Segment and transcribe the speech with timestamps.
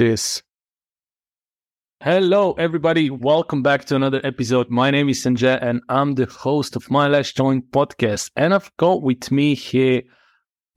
[0.00, 0.42] this.
[2.02, 3.10] Hello, everybody.
[3.10, 4.70] Welcome back to another episode.
[4.70, 8.30] My name is Sanjay, and I'm the host of My Last Joint podcast.
[8.34, 10.00] And I've got with me here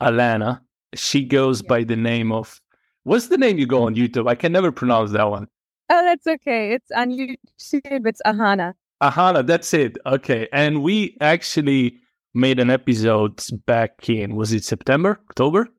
[0.01, 0.59] Alana.
[0.93, 2.59] She goes by the name of
[3.05, 4.27] what's the name you go on YouTube?
[4.29, 5.47] I can never pronounce that one.
[5.89, 6.73] Oh, that's okay.
[6.73, 8.05] It's on YouTube.
[8.05, 8.73] It's Aahana.
[9.01, 9.97] Aahana, that's it.
[10.05, 10.49] Okay.
[10.51, 11.97] And we actually
[12.33, 15.69] made an episode back in was it September, October?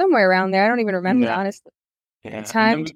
[0.00, 0.64] Somewhere around there.
[0.64, 1.36] I don't even remember, Yeah.
[1.40, 1.72] honestly.
[2.24, 2.42] Yeah.
[2.42, 2.86] Time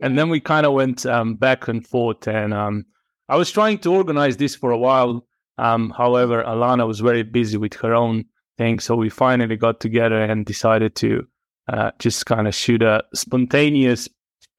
[0.00, 2.84] And then we, we kind of went um, back and forth, and um,
[3.28, 5.26] I was trying to organize this for a while.
[5.58, 8.24] Um, however, Alana was very busy with her own
[8.58, 11.26] thing, so we finally got together and decided to
[11.68, 14.08] uh, just kind of shoot a spontaneous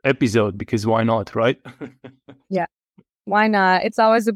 [0.03, 1.59] episode because why not, right?
[2.49, 2.65] Yeah,
[3.23, 3.85] why not?
[3.85, 4.33] It's always a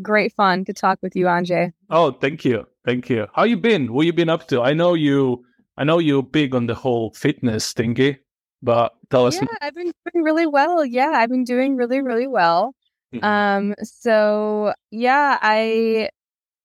[0.00, 1.72] great fun to talk with you, Anže.
[1.90, 3.26] oh, thank you, thank you.
[3.34, 3.92] How you been?
[3.92, 4.62] What you been up to?
[4.62, 5.44] I know you.
[5.76, 8.18] I know you're big on the whole fitness thingy,
[8.62, 9.36] but tell us.
[9.36, 10.84] Yeah, I've been doing really well.
[10.84, 12.74] Yeah, I've been doing really, really well.
[13.22, 16.10] Um, so yeah, I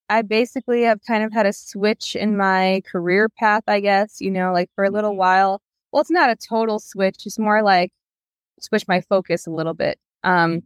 [0.09, 4.30] I basically have kind of had a switch in my career path, I guess, you
[4.30, 5.61] know, like for a little while.
[5.91, 7.91] Well, it's not a total switch, it's more like
[8.59, 10.00] switch my focus a little bit.
[10.23, 10.61] Um,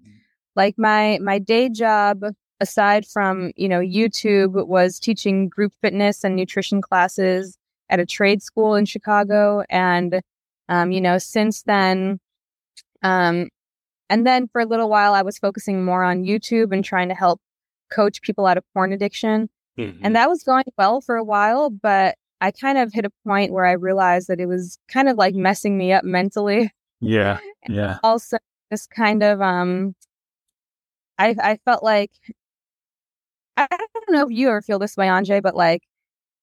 [0.56, 2.24] like my my day job
[2.60, 7.58] aside from, you know, YouTube was teaching group fitness and nutrition classes
[7.90, 10.22] at a trade school in Chicago and
[10.70, 12.20] um, you know, since then
[13.04, 13.50] um
[14.10, 17.16] and then for a little while, I was focusing more on YouTube and trying to
[17.16, 17.42] help
[17.92, 19.50] coach people out of porn addiction.
[19.78, 20.00] Mhm.
[20.02, 23.52] And that was going well for a while, but I kind of hit a point
[23.52, 26.72] where I realized that it was kind of like messing me up mentally.
[27.02, 27.98] yeah, yeah.
[28.04, 28.38] Also,
[28.72, 29.96] just kind of, um,
[31.18, 32.12] I, I felt like,
[33.58, 35.82] I don't know if you ever feel this way, Anže, but like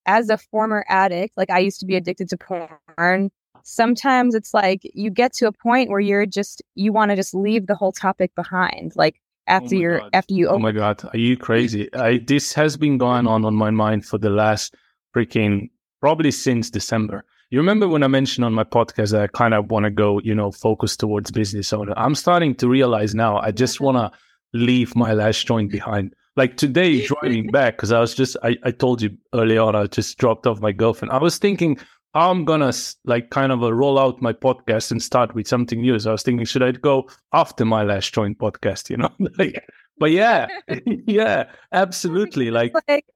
[0.07, 3.31] as a former addict, like I used to be addicted to porn.
[3.65, 7.35] Sometimes it's like you get to a point where you're just, you want to just
[7.35, 8.93] leave the whole topic behind.
[8.95, 9.17] Like
[9.49, 10.11] oh after my you're, God.
[10.13, 11.93] after you Oh my god, are you crazy?
[11.95, 14.75] I this has been going on on my mind for the last
[15.17, 15.71] freaking
[16.01, 17.25] probably since December.
[17.51, 20.21] You remember when I mentioned on my podcast that I kind of want to go,
[20.21, 21.95] you know, focus towards business owner.
[21.97, 24.11] I'm starting to realize now I just want to
[24.53, 26.15] leave my last joint behind.
[26.37, 29.87] Like today, driving back because I was just I, I told you early on I
[29.87, 31.13] just dropped off my girlfriend.
[31.13, 31.79] I was thinking
[32.15, 32.73] I'm gonna
[33.05, 35.99] like kind of uh, roll out my podcast and start with something new.
[35.99, 38.91] So I was thinking, should I go after my last joint podcast?
[38.91, 39.65] You know, like,
[39.99, 40.47] but yeah,
[41.07, 42.51] yeah, absolutely.
[42.51, 43.07] Like, like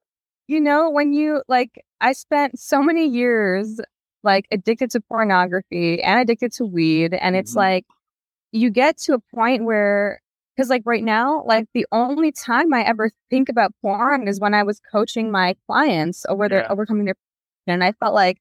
[0.47, 3.79] you know when you like i spent so many years
[4.23, 7.57] like addicted to pornography and addicted to weed and it's Mhm.
[7.57, 7.85] like
[8.51, 10.21] you get to a point where
[10.55, 14.55] because like right now like the only time i ever think about porn is when
[14.55, 16.71] i was coaching my clients over their Yeah.
[16.71, 17.15] overcoming their
[17.67, 18.39] and i felt like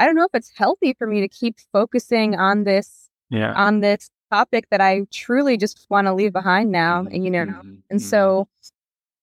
[0.00, 3.80] i don't know if it's healthy for me to keep focusing on this yeah, on
[3.80, 7.78] this topic that i truly just want to leave behind now and you know Mhm,
[7.90, 8.04] and mhm.
[8.04, 8.48] so,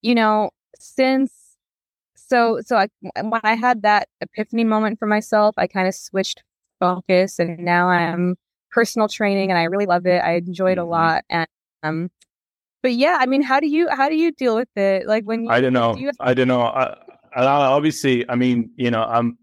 [0.02, 1.32] you know, since
[2.16, 2.88] so so I
[3.22, 6.44] when I had that epiphany moment for myself, I kind of switched
[6.80, 8.36] focus and now I'm
[8.72, 10.20] personal training and I really love it.
[10.24, 10.90] I enjoy it a Mhm.
[10.90, 11.26] lot.
[11.30, 11.48] And
[11.84, 12.12] um
[12.84, 15.08] but yeah, I mean how do you how do you deal with it?
[15.08, 15.94] Like when you I don't know.
[15.94, 16.62] do you have- I don't know.
[16.62, 16.96] I,
[17.36, 19.38] I, obviously, I mean, you know, I'm.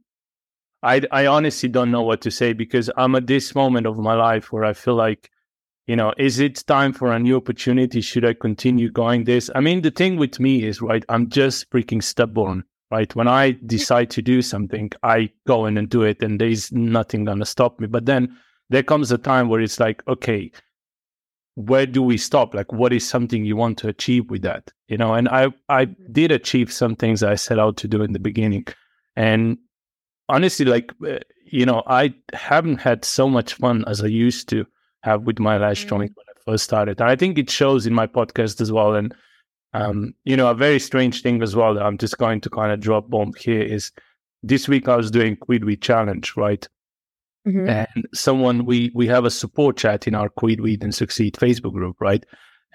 [0.84, 4.14] I I honestly don't know what to say because I'm at this moment of my
[4.14, 5.30] life where I feel like,
[5.86, 8.00] you know, is it time for a new opportunity?
[8.00, 9.50] Should I continue going this?
[9.54, 11.04] I mean, the thing with me is right.
[11.08, 12.64] I'm just freaking stubborn.
[12.90, 13.14] Right.
[13.16, 17.24] When I decide to do something, I go in and do it, and there's nothing
[17.24, 17.88] gonna stop me.
[17.88, 18.36] But then
[18.70, 20.52] there comes a time where it's like, okay,
[21.56, 24.96] where do we stop like what is something you want to achieve with that you
[24.96, 26.12] know and i i mm-hmm.
[26.12, 28.66] did achieve some things i set out to do in the beginning
[29.16, 29.56] and
[30.28, 34.64] honestly like uh, you know i haven't had so much fun as i used to
[35.02, 35.88] have with my last Mhm.
[35.90, 38.94] joint when i first started and i think it shows in my podcast as well
[38.94, 39.14] and
[39.74, 42.72] um you know a very strange thing as well that i'm just going to kind
[42.72, 43.92] of drop bomb here is
[44.42, 46.68] this week i was doing quit weed challenge right
[47.46, 47.68] Mhm.
[47.68, 51.74] and someone we we have a support chat in our quit weed and succeed facebook
[51.74, 52.24] group right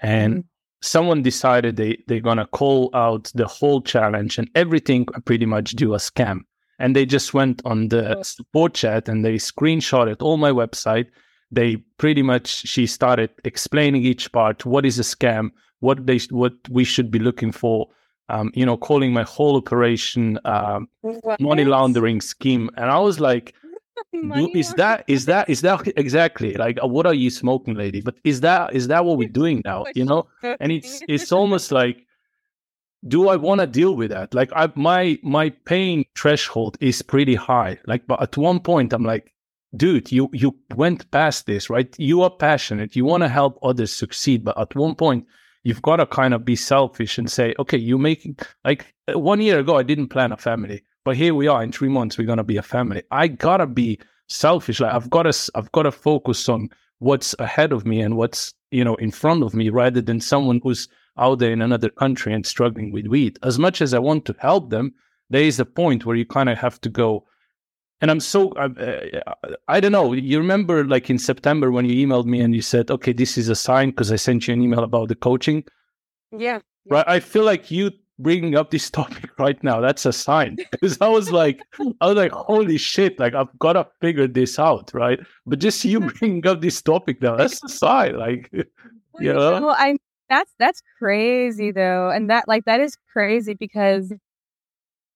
[0.00, 0.44] and Mhm.
[0.82, 5.94] someone decided they they're gonna call out the whole challenge and everything pretty much do
[5.94, 6.42] a scam
[6.80, 11.06] and they just went on the support chat and they screenshotted all my website.
[11.52, 14.64] They pretty much she started explaining each part.
[14.64, 15.50] What is a scam?
[15.80, 17.88] What they what we should be looking for?
[18.28, 20.88] Um, you know calling my whole operation um,
[21.38, 22.70] money laundering scheme.
[22.76, 23.54] And i was like
[24.54, 28.00] is that is that is that exactly like uh, what are you smoking lady?
[28.00, 29.84] But is that is that what we're doing now?
[29.94, 30.28] You know?
[30.42, 32.06] And it's it's almost like
[33.08, 37.34] do i want to deal with that like i my my pain threshold is pretty
[37.34, 39.32] high like but at one point i'm like
[39.76, 41.94] dude, you you went past this, right?
[41.98, 42.96] You are passionate.
[42.96, 45.26] You want to help others succeed, but at one point,
[45.62, 49.40] you've got to kind of be selfish and say, okay, you making like uh, one
[49.40, 51.62] year ago, I didn't plan a family, but here we are.
[51.62, 53.02] In three months, we're gonna be a family.
[53.10, 53.98] I gotta be
[54.28, 54.80] selfish.
[54.80, 58.54] Like I've got to, I've got to focus on what's ahead of me and what's
[58.70, 60.88] you know in front of me, rather than someone who's
[61.20, 63.38] out there in another country and struggling with weed.
[63.42, 64.94] As much as I want to help them,
[65.28, 67.26] there is a point where you kind of have to go
[68.00, 70.12] and I'm so I, uh, I don't know.
[70.12, 73.48] You remember like in September when you emailed me and you said, "Okay, this is
[73.48, 75.64] a sign" because I sent you an email about the coaching.
[76.32, 76.60] Yeah.
[76.88, 77.04] Right.
[77.06, 79.80] I feel like you bringing up this topic right now.
[79.80, 81.60] That's a sign because I was like,
[82.00, 83.18] I was like, holy shit!
[83.18, 85.20] Like I've got to figure this out, right?
[85.46, 88.16] But just you bringing up this topic now, that's a sign.
[88.16, 89.60] Like, you know.
[89.60, 89.96] Well, I
[90.30, 94.12] that's that's crazy though, and that like that is crazy because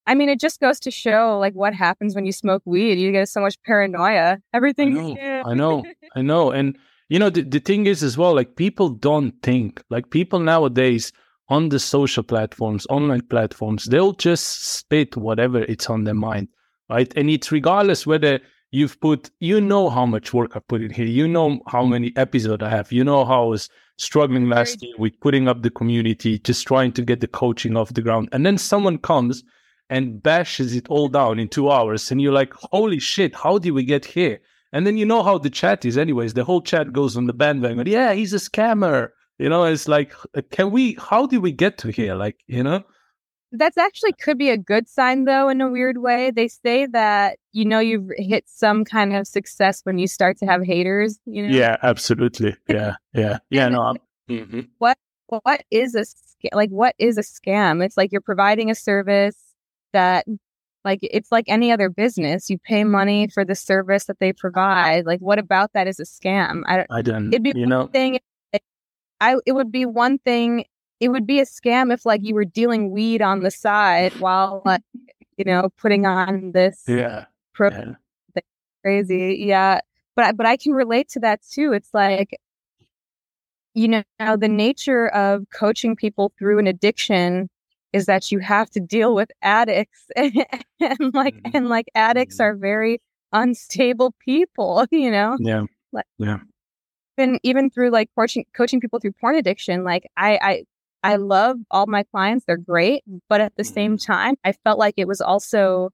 [0.06, 2.98] I mean, it just goes to show like what happens when you smoke weed.
[2.98, 4.38] You get so much paranoia.
[4.52, 4.98] Everything.
[4.98, 5.42] I know.
[5.46, 5.84] I know.
[6.16, 6.50] I know.
[6.50, 6.76] And
[7.08, 9.82] you know, the, the thing is as well, like people don't think.
[9.90, 11.12] Like people nowadays
[11.48, 16.48] on the social platforms, online platforms, they'll just spit whatever it's on their mind.
[16.90, 17.12] Right.
[17.16, 18.40] And it's regardless whether
[18.70, 21.06] you've put you know how much work I put in here.
[21.06, 22.92] You know how many episodes I have.
[22.92, 26.92] You know how I was struggling last year with putting up the community, just trying
[26.92, 28.28] to get the coaching off the ground.
[28.32, 29.42] And then someone comes
[29.90, 32.10] and bashes it all down in two hours.
[32.10, 34.40] And you're like, holy shit, how did we get here?
[34.72, 36.34] And then you know how the chat is, anyways.
[36.34, 37.86] The whole chat goes on the bandwagon.
[37.86, 39.10] Yeah, he's a scammer.
[39.38, 40.12] You know, it's like,
[40.50, 42.14] can we, how did we get to here?
[42.14, 42.82] Like, you know?
[43.56, 46.32] That's actually could be a good sign, though, in a weird way.
[46.32, 50.46] They say that, you know, you've hit some kind of success when you start to
[50.46, 51.54] have haters, you know?
[51.54, 52.56] Yeah, absolutely.
[52.68, 53.38] Yeah, yeah.
[53.50, 53.94] Yeah, no.
[54.26, 54.60] Mm-hmm.
[54.78, 54.96] What,
[55.26, 56.06] what is a,
[56.56, 57.84] like, what is a scam?
[57.84, 59.36] It's like you're providing a service
[59.92, 60.24] that
[60.82, 65.06] like it's like any other business you pay money for the service that they provide
[65.06, 68.18] like what about that is a scam i, I don't it'd be you know thing
[69.20, 70.64] i it would be one thing
[71.04, 74.62] it would be a scam if like you were dealing weed on the side while
[74.64, 74.80] like
[75.36, 78.40] you know putting on this yeah, pro- yeah.
[78.82, 79.80] crazy yeah
[80.16, 82.40] but but i can relate to that too it's like
[83.74, 87.50] you know the nature of coaching people through an addiction
[87.92, 90.34] is that you have to deal with addicts and,
[91.12, 91.50] like mm-hmm.
[91.56, 92.44] and like addicts mm-hmm.
[92.44, 92.98] are very
[93.32, 96.38] unstable people you know yeah like, yeah
[97.18, 100.64] and even through like coaching coaching people through porn addiction like i i
[101.04, 103.74] i love all my clients they're great but at the mm-hmm.
[103.74, 105.90] same time i felt like it was also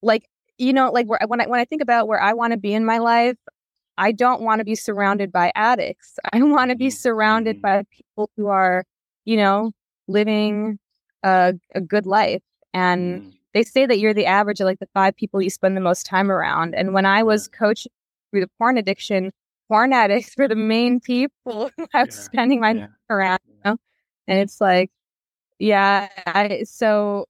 [0.00, 0.24] like
[0.56, 2.72] you know like where, when i when i think about where i want to be
[2.72, 3.36] in my life
[3.98, 7.62] i don't want to be surrounded by addicts i want to be surrounded mm-hmm.
[7.62, 8.84] by people who are
[9.28, 9.72] you know,
[10.06, 10.78] living
[11.22, 12.40] a, a good life.
[12.72, 15.82] And they say that you're the average of like the five people you spend the
[15.82, 16.74] most time around.
[16.74, 17.92] And when I was coaching
[18.30, 19.32] through the porn addiction,
[19.68, 22.22] porn addicts were the main people I was yeah.
[22.22, 22.80] spending my yeah.
[22.80, 23.40] time around.
[23.46, 23.76] You know?
[24.26, 24.90] And it's like,
[25.58, 27.26] yeah, I, so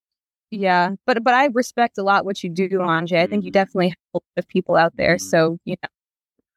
[0.51, 3.19] yeah, but but I respect a lot what you do, Anže.
[3.19, 3.55] I think you mm.
[3.55, 5.17] definitely help the people out there.
[5.17, 5.21] Mm.
[5.21, 5.89] So you know,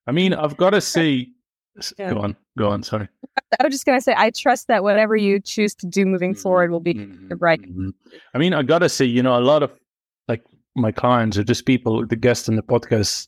[0.08, 1.28] I mean, I've got to say,
[1.98, 2.14] yeah.
[2.14, 2.84] go on, go on.
[2.84, 3.08] Sorry.
[3.60, 6.34] I was just going to say, I trust that whatever you choose to do moving
[6.34, 6.42] mm-hmm.
[6.42, 7.34] forward will be mm-hmm.
[7.40, 7.62] right.
[7.62, 7.90] Mm-hmm.
[8.34, 9.72] I mean, I got to say, you know, a lot of
[10.28, 10.44] like
[10.76, 13.28] my clients or just people, the guests in the podcast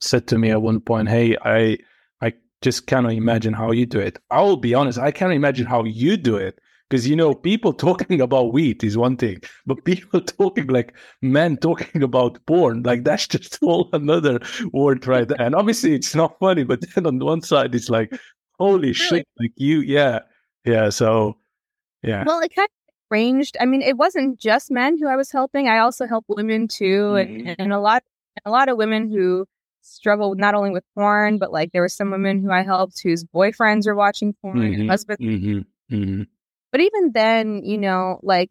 [0.00, 1.78] said to me at one point, Hey, I,
[2.20, 4.18] I just cannot imagine how you do it.
[4.30, 6.58] I will be honest, I can't imagine how you do it.
[6.88, 11.56] Because you know, people talking about wheat is one thing, but people talking like men
[11.56, 14.40] talking about porn, like that's just all another
[14.72, 15.40] word right there.
[15.40, 18.12] And obviously, it's not funny, but then on one side, it's like,
[18.58, 18.92] holy really?
[18.92, 20.20] shit like you yeah
[20.64, 21.36] yeah so
[22.02, 25.30] yeah well it kind of ranged i mean it wasn't just men who i was
[25.30, 27.48] helping i also helped women too mm-hmm.
[27.48, 28.02] and, and a lot
[28.44, 29.46] a lot of women who
[29.86, 33.24] struggle not only with porn but like there were some women who i helped whose
[33.24, 34.88] boyfriends were watching porn mm-hmm.
[34.88, 35.94] husbands mm-hmm.
[35.94, 36.22] mm-hmm.
[36.72, 38.50] but even then you know like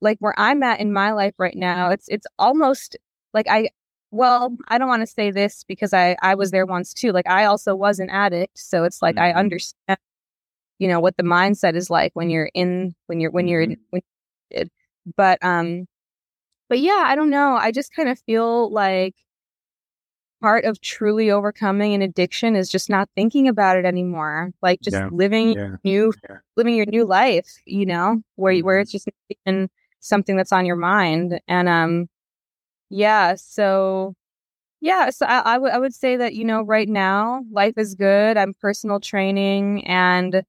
[0.00, 2.96] like where i'm at in my life right now it's it's almost
[3.34, 3.68] like i
[4.12, 7.12] well, I don't want to say this because I I was there once too.
[7.12, 9.24] Like I also was an addict, so it's like mm-hmm.
[9.24, 9.98] I understand,
[10.78, 13.82] you know, what the mindset is like when you're in when you're when you're mm-hmm.
[13.90, 14.02] when
[14.50, 14.64] you're
[15.16, 15.86] but um
[16.68, 17.56] but yeah, I don't know.
[17.56, 19.14] I just kind of feel like
[20.40, 24.52] part of truly overcoming an addiction is just not thinking about it anymore.
[24.62, 25.08] Like just yeah.
[25.12, 25.76] living yeah.
[25.84, 26.36] new yeah.
[26.56, 28.82] living your new life, you know, where where mm-hmm.
[28.82, 29.08] it's just
[30.00, 32.08] something that's on your mind and um
[32.90, 33.36] yeah.
[33.36, 34.14] So,
[34.80, 35.10] yeah.
[35.10, 38.36] So I, I, w- I would say that, you know, right now, life is good.
[38.36, 40.42] I'm personal training and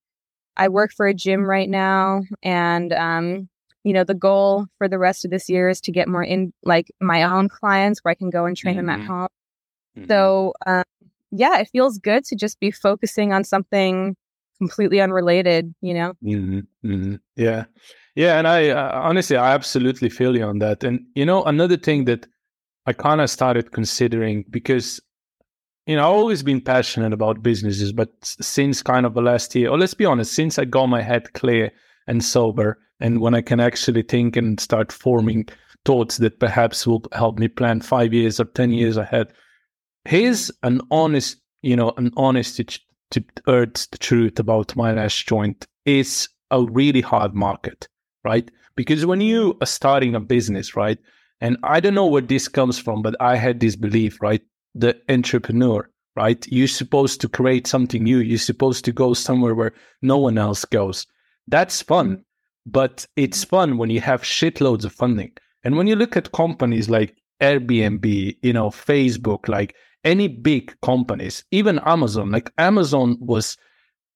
[0.57, 2.23] I work for a gym right now.
[2.43, 3.47] And um,
[3.83, 6.53] you know, the goal for the rest of this year is to get more in
[6.63, 8.87] like my own clients where I can go and train mm-hmm.
[8.87, 9.27] them at home.
[9.97, 10.09] Mm-hmm.
[10.09, 10.83] So, um,
[11.31, 14.15] yeah, it feels good to just be focusing on something
[14.57, 16.13] completely unrelated, you know?
[16.23, 16.59] Mm-hmm.
[16.85, 17.15] mm-hmm.
[17.35, 17.65] Yeah.
[18.15, 18.37] Yeah.
[18.37, 20.83] And I uh, honestly, I absolutely feel you on that.
[20.83, 22.27] And, you know, another thing that
[22.85, 24.99] I kind of started considering because,
[25.87, 29.69] you know, I've always been passionate about businesses, but since kind of the last year,
[29.69, 31.71] or let's be honest, since I got my head clear
[32.07, 35.47] and sober, and when I can actually think and start forming
[35.85, 39.33] thoughts that perhaps will help me plan five years or 10 years ahead,
[40.05, 42.57] here's an honest, you know, an honest
[43.11, 47.87] to, earth truth about my last joint is a really hard market,
[48.23, 48.49] right?
[48.75, 50.97] Because when you are starting a business, right?
[51.41, 54.41] And I don't know where this comes from, but I had this belief, right?
[54.75, 56.47] The entrepreneur, right?
[56.47, 58.19] You're supposed to create something new.
[58.19, 61.05] You're supposed to go somewhere where no one else goes.
[61.47, 62.23] That's fun,
[62.65, 65.31] but it's fun when you have shitloads of funding.
[65.63, 71.43] And when you look at companies like Airbnb, you know, Facebook, like any big companies,
[71.51, 73.57] even Amazon, like Amazon was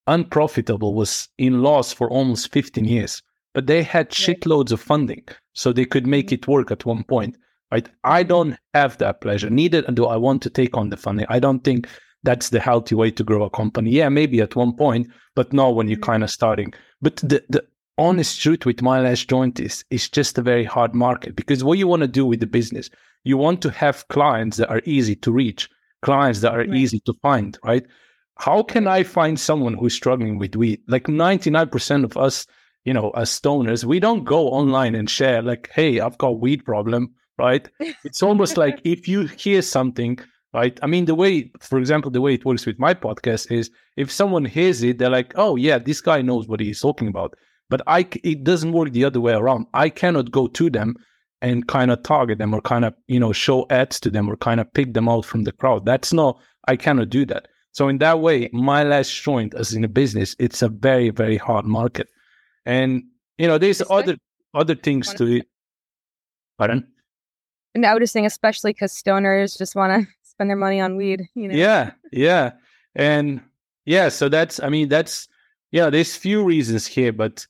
[0.08, 3.22] unprofitable, was in loss for almost 15 years,
[3.54, 5.24] but they had shitloads of funding
[5.54, 6.36] so they could make mm-hmm.
[6.36, 7.38] it work at one point.
[7.72, 7.90] Right.
[8.04, 8.30] I mm-hmm.
[8.30, 9.50] don't have that pleasure.
[9.50, 11.26] Neither do I want to take on the funding.
[11.30, 11.90] I don't think
[12.24, 13.92] that's the healthy way to grow a company.
[13.92, 16.12] Yeah, maybe at one point, but not when you're mm-hmm.
[16.12, 16.74] kind of starting.
[17.02, 17.66] But the, the
[17.98, 21.78] honest truth with my last joint is it's just a very hard market because what
[21.78, 22.90] you want to do with the business,
[23.24, 25.70] you want to have clients that are easy to reach
[26.06, 26.74] clients that are right.
[26.76, 27.84] easy to find, right?
[28.38, 30.82] How can I find someone who's struggling with weed?
[30.88, 32.46] Like 99% of us,
[32.84, 36.64] you know, as stoners, we don't go online and share like, hey, I've got weed
[36.64, 37.68] problem, right?
[38.06, 40.20] It's almost like if you hear something,
[40.54, 40.78] right?
[40.84, 44.12] I mean, the way, for example, the way it works with my podcast is if
[44.12, 47.34] someone hears it, they're like, oh yeah, this guy knows what he's talking about.
[47.72, 49.66] But I, it doesn't work the other way around.
[49.74, 50.98] I cannot go to them
[51.46, 54.36] and kind of target them or kind of you know show ads to them or
[54.36, 55.86] kind of pick them out from the crowd.
[55.86, 57.48] That's not i cannot do that.
[57.72, 61.38] So in that way my last joint as in a business it's a very very
[61.38, 62.10] hard market.
[62.66, 63.04] And
[63.38, 64.18] you know there's other
[64.56, 65.48] other things to it.
[66.58, 66.88] Pardon?
[67.76, 70.98] And i was just saying especially because stoners just want to spend their money on
[70.98, 71.56] weed you know.
[71.56, 72.54] Yeah yeah.
[72.96, 73.42] And
[73.86, 75.28] yeah so that's i mean that's
[75.72, 77.46] yeah there's few reasons here but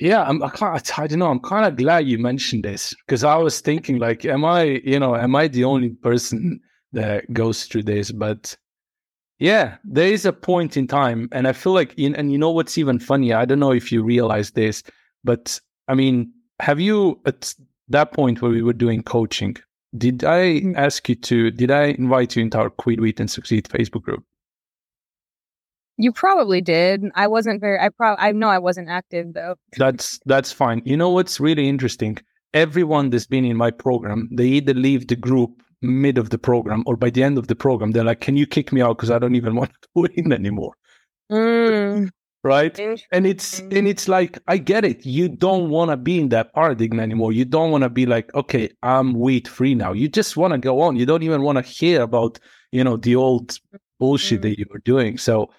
[0.00, 1.30] yeah, I'm, I, can't, I don't know.
[1.30, 4.98] I'm kind of glad you mentioned this because I was thinking, like, am I, you
[4.98, 6.60] know, am I the only person
[6.92, 8.10] that goes through this?
[8.10, 8.56] But
[9.38, 12.78] yeah, there is a point in time, and I feel like, and you know what's
[12.78, 13.32] even funny?
[13.32, 14.82] I don't know if you realize this,
[15.22, 17.54] but I mean, have you at
[17.88, 19.56] that point where we were doing coaching?
[19.96, 20.76] Did I mm.
[20.76, 21.50] ask you to?
[21.50, 24.24] Did I invite you into our Quit Weed and Succeed Facebook group?
[26.00, 27.04] You probably did.
[27.14, 27.78] I wasn't very.
[27.78, 28.24] I probably.
[28.24, 29.56] I know I wasn't active though.
[29.76, 30.80] That's that's fine.
[30.84, 32.18] You know what's really interesting?
[32.54, 36.82] Everyone that's been in my program, they either leave the group mid of the program
[36.86, 39.10] or by the end of the program, they're like, "Can you kick me out because
[39.10, 40.72] I don't even want to win anymore."
[41.30, 42.10] Mm.
[42.42, 42.78] Right,
[43.12, 45.04] and it's and it's like I get it.
[45.04, 47.32] You don't want to be in that paradigm anymore.
[47.32, 49.92] You don't want to be like, okay, I'm weed free now.
[49.92, 50.96] You just want to go on.
[50.96, 52.38] You don't even want to hear about
[52.72, 53.58] you know the old
[53.98, 54.42] bullshit mm.
[54.44, 55.18] that you were doing.
[55.18, 55.50] So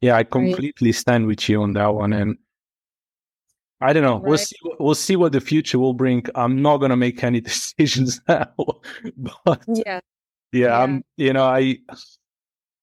[0.00, 0.94] yeah, I completely right.
[0.94, 2.12] stand with you on that one.
[2.12, 2.38] And
[3.80, 4.18] I don't know.
[4.18, 4.28] Right.
[4.28, 4.56] We'll see.
[4.78, 6.24] We'll see what the future will bring.
[6.34, 8.52] I'm not gonna make any decisions now,
[9.44, 10.00] but yeah,
[10.52, 11.04] yeah, I'm.
[11.16, 11.78] You know, I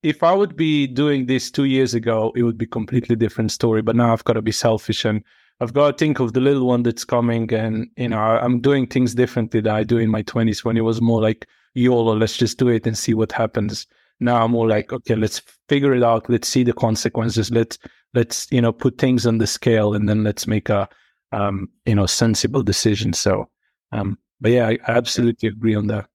[0.05, 3.81] if I would be doing this two years ago, it would be completely different story.
[3.81, 5.23] But now I've got to be selfish and
[5.61, 7.51] I've got to think of the little one that's coming.
[7.51, 10.81] And you know, I'm doing things differently than I do in my 20s when it
[10.81, 12.15] was more like YOLO.
[12.15, 13.87] Let's just do it and see what happens.
[14.19, 16.29] Now I'm more like, okay, let's figure it out.
[16.29, 17.51] Let's see the consequences.
[17.51, 17.77] Let's
[18.13, 20.87] let's you know put things on the scale, and then let's make a
[21.31, 23.13] um, you know sensible decision.
[23.13, 23.49] So,
[23.91, 26.07] um, but yeah, I, I absolutely agree on that.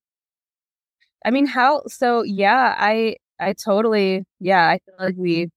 [1.23, 1.83] I mean, how?
[1.87, 4.67] So yeah, I I totally yeah.
[4.67, 5.49] I feel like we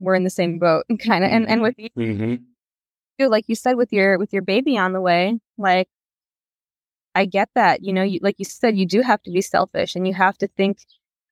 [0.00, 1.30] we're in the same boat, kind of.
[1.30, 3.24] And and with you, mm-hmm.
[3.26, 5.88] like you said, with your with your baby on the way, like
[7.14, 7.82] I get that.
[7.82, 10.36] You know, you, like you said, you do have to be selfish, and you have
[10.38, 10.78] to think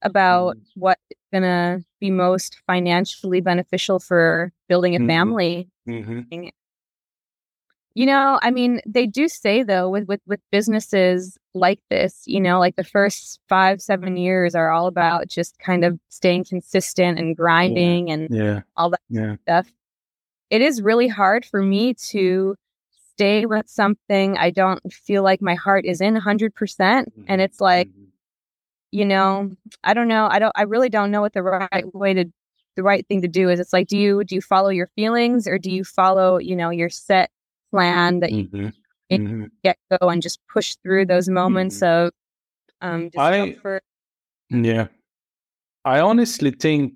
[0.07, 0.81] about mm-hmm.
[0.81, 5.09] what's going to be most financially beneficial for building a mm-hmm.
[5.09, 5.69] family.
[5.89, 6.49] Mm-hmm.
[7.95, 12.41] You know, I mean, they do say though with, with with stuff like this, you
[12.41, 17.19] know, like the first five seven years are all about just kind of staying consistent
[17.19, 18.15] and grinding yeah.
[18.15, 18.61] and yeah.
[18.77, 19.37] all that yeah.
[19.43, 19.73] stuff.
[20.51, 22.55] It is really hard for me to
[23.15, 26.51] stay with something I don't feel like my heart is in 100%.
[26.79, 27.41] And mm-hmm.
[27.41, 28.06] it's like, mm-hmm
[28.97, 29.50] you know,
[29.85, 30.26] I don't know.
[30.31, 32.25] I don't, I really don't know what the right way to,
[32.76, 33.61] the right thing to do is.
[33.61, 36.71] It's like, do you, do you follow your feelings or do you follow, you know,
[36.71, 37.29] your set
[37.71, 38.73] plan that you Mhm.
[39.11, 39.50] it- Mhm.
[39.65, 42.11] get go and just push through those moments of
[42.81, 43.83] um I- discomfort.
[44.50, 44.87] Yeah.
[45.85, 46.88] I honestly think,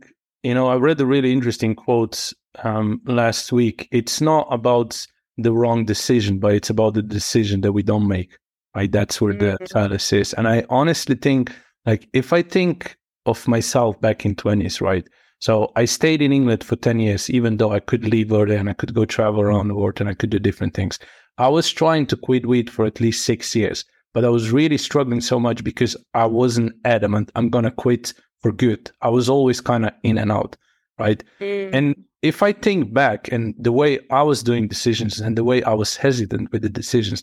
[0.42, 2.33] you know, I read a really interesting quote
[2.64, 3.88] um, last week.
[3.92, 5.07] It's not about
[5.38, 8.30] the wrong decision, but it's about the decision that we don't make.
[8.76, 8.90] Right.
[8.90, 9.73] That's where the Mhm.
[9.73, 10.33] fallacy is.
[10.35, 11.52] And I honestly think,
[11.87, 12.96] like, if I think
[13.26, 15.06] of myself back in 20s, right?
[15.40, 18.68] So I stayed in England for 10 years, even though I could leave early and
[18.68, 20.99] I could go travel around the world and I could do different things.
[21.38, 24.78] I was trying to quit weed for at least six years but I was really
[24.78, 28.90] struggling so much because I wasn't adamant I'm gonna quit for good.
[29.02, 30.56] I was always kind of in and out,
[30.99, 31.22] right?
[31.40, 31.70] Mm.
[31.75, 35.62] And if I think back and the way I was doing decisions and the way
[35.62, 37.22] I was hesitant with the decisions,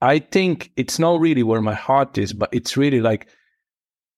[0.00, 3.28] I think it's not really where my heart is, but it's really like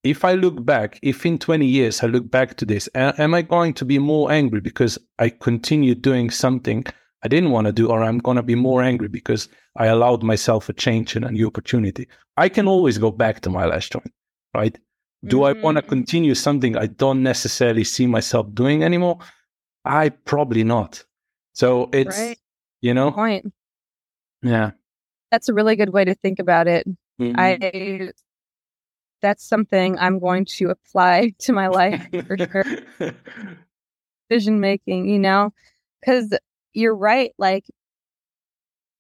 [0.09, 3.43] if I look back, if in 20 years I look back to this, am I
[3.43, 6.85] going to be more angry because I continued doing something
[7.25, 10.23] I didn't want to do, or I'm going to be more angry because I allowed
[10.23, 12.07] myself a change and a new opportunity?
[12.37, 14.13] I can always go back to my last joint,
[14.55, 14.79] right?
[15.25, 19.19] Do I want to continue something I don't necessarily see myself doing anymore?
[19.85, 21.05] I probably not.
[21.55, 22.39] So it's, Right.
[22.81, 23.53] you know, point.
[24.43, 24.71] yeah.
[25.33, 26.87] That's a really good way to think about it.
[27.21, 27.35] Mhm.
[27.37, 28.13] I
[29.21, 32.65] that's something I'm going to apply to my life for sure.
[34.31, 35.53] Decision making, you know,
[36.01, 36.37] because
[36.75, 37.33] you're right.
[37.39, 37.65] Like,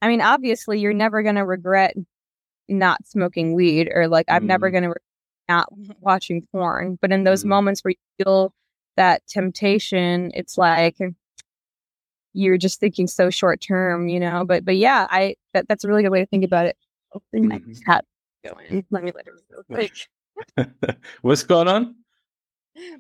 [0.00, 1.94] I mean, obviously, you're never going to regret
[2.68, 4.72] not smoking weed, or like, I'm never Mhm.
[4.72, 4.94] going to
[5.48, 5.68] not
[6.00, 6.98] watching porn.
[7.00, 7.48] But in those Mhm.
[7.48, 8.54] moments where you feel
[8.96, 10.96] that temptation, it's like
[12.34, 14.44] you're just thinking so short term, you know.
[14.44, 16.76] But but yeah, I that, that's a really good way to think about it.
[17.48, 17.60] My.
[18.48, 18.84] Cat going.
[18.90, 20.96] Let me let her go quick.
[21.22, 21.94] What's going on?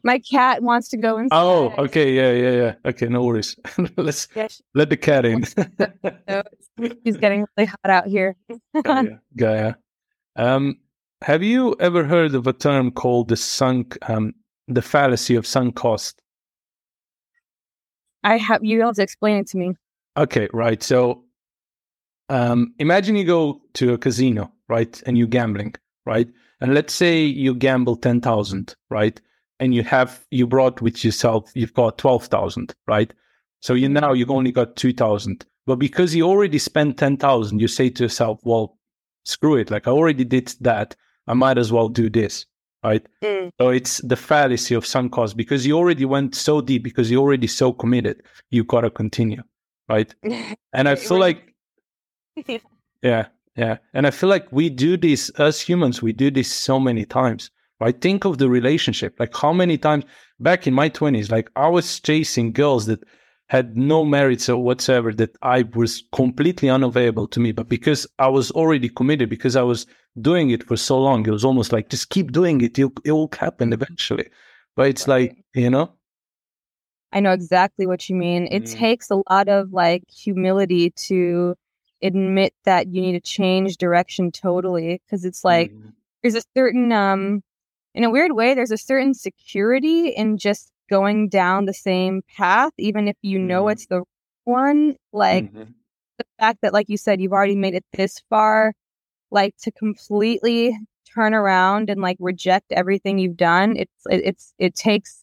[0.02, 1.36] My cat wants to go inside.
[1.40, 2.12] Oh, okay.
[2.12, 2.74] Yeah, yeah, yeah.
[2.90, 3.56] Okay, no worries.
[3.96, 5.44] Let's Yeah, she- let the cat in.
[6.28, 6.42] so
[7.04, 8.36] she's getting really hot out here.
[8.82, 9.18] Gaia.
[9.36, 9.74] Gaia.
[10.36, 10.78] Um,
[11.22, 14.34] have you ever heard of a term called the sunk, um,
[14.66, 16.20] the fallacy of sunk cost?
[18.24, 19.74] I have you have to explain it to me.
[20.16, 20.82] Okay, right.
[20.82, 21.24] So,
[22.28, 25.74] um, imagine you go to a casino, right, and you're gambling,
[26.06, 26.28] right,
[26.60, 29.20] and let's say you gamble ten thousand, right,
[29.60, 33.12] and you have you brought with yourself, you've got twelve thousand, right.
[33.60, 37.60] So you now you've only got two thousand, but because you already spent ten thousand,
[37.60, 38.78] you say to yourself, well,
[39.24, 42.46] screw it, like I already did that, I might as well do this,
[42.84, 43.04] right.
[43.22, 43.50] Mm.
[43.60, 47.22] So it's the fallacy of sunk cost because you already went so deep because you're
[47.22, 48.22] already so committed.
[48.50, 49.42] You gotta continue,
[49.88, 50.14] right?
[50.72, 51.54] And I feel like,
[53.02, 53.26] yeah,
[53.58, 56.00] yeah, and I feel like we do this as humans.
[56.02, 58.00] We do this so many times, right?
[58.00, 59.16] Think of the relationship.
[59.18, 60.04] Like how many times
[60.40, 63.02] back in my twenties, like I was chasing girls that
[63.48, 68.28] had no merits or whatsoever that I was completely unavailable to me, but because I
[68.28, 69.86] was already committed, because I was
[70.20, 72.78] doing it for so long, it was almost like just keep doing it.
[72.78, 74.28] It'll, it will happen eventually.
[74.76, 75.92] But it's like you know,
[77.12, 78.48] I know exactly what you mean.
[78.50, 78.74] It Mm.
[78.74, 81.56] takes a lot of like humility to
[82.02, 85.92] admit that you need to change direction totally because it's like Mhm.
[86.22, 87.42] there's a certain um
[87.94, 92.72] in a weird way there's a certain security in just going down the same path
[92.78, 93.72] even if you know Mhm.
[93.72, 94.04] it's the
[94.44, 95.74] one like Mhm.
[96.18, 98.72] the fact that like you said you've already made it this far
[99.30, 100.76] like to completely
[101.14, 105.17] turn around and like reject everything you've done it's it, it's it takes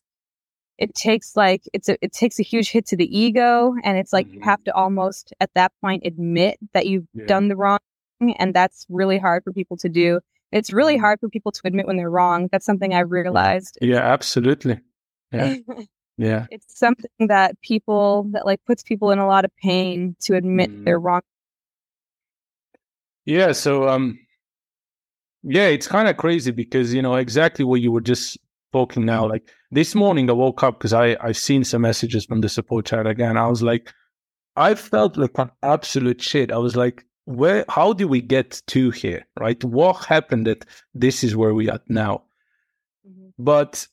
[0.78, 4.12] it takes like it's a it takes a huge hit to the ego and it's
[4.14, 4.44] like you Mhm.
[4.46, 7.26] have to almost at that point admit that you've Yeah.
[7.28, 7.80] done the wrong
[8.20, 10.20] thing and that's really hard for people to do
[10.52, 11.02] it's really Mhm.
[11.02, 14.80] hard for people to admit when they're wrong that's something i've realized yeah, absolutely.
[15.32, 15.56] Yeah,
[16.18, 16.46] yeah.
[16.52, 20.70] it's something that people that like puts people in a lot of pain to admit
[20.70, 20.86] Mhm.
[20.86, 21.22] they're wrong
[23.26, 24.20] Yeah, so um
[25.48, 28.38] yeah, it's kind of crazy because you know exactly what you were just
[28.76, 29.24] talking now.
[29.34, 32.86] Like this morning I woke up because I I've seen some messages from the support
[32.86, 33.38] chat again.
[33.38, 33.94] I was like
[34.56, 36.52] I felt like an absolute shit.
[36.52, 39.22] I was like, where how do we get to here?
[39.40, 39.62] Right?
[39.64, 42.24] What happened that this is where we are now?
[43.08, 43.30] Mm-hmm.
[43.52, 43.88] But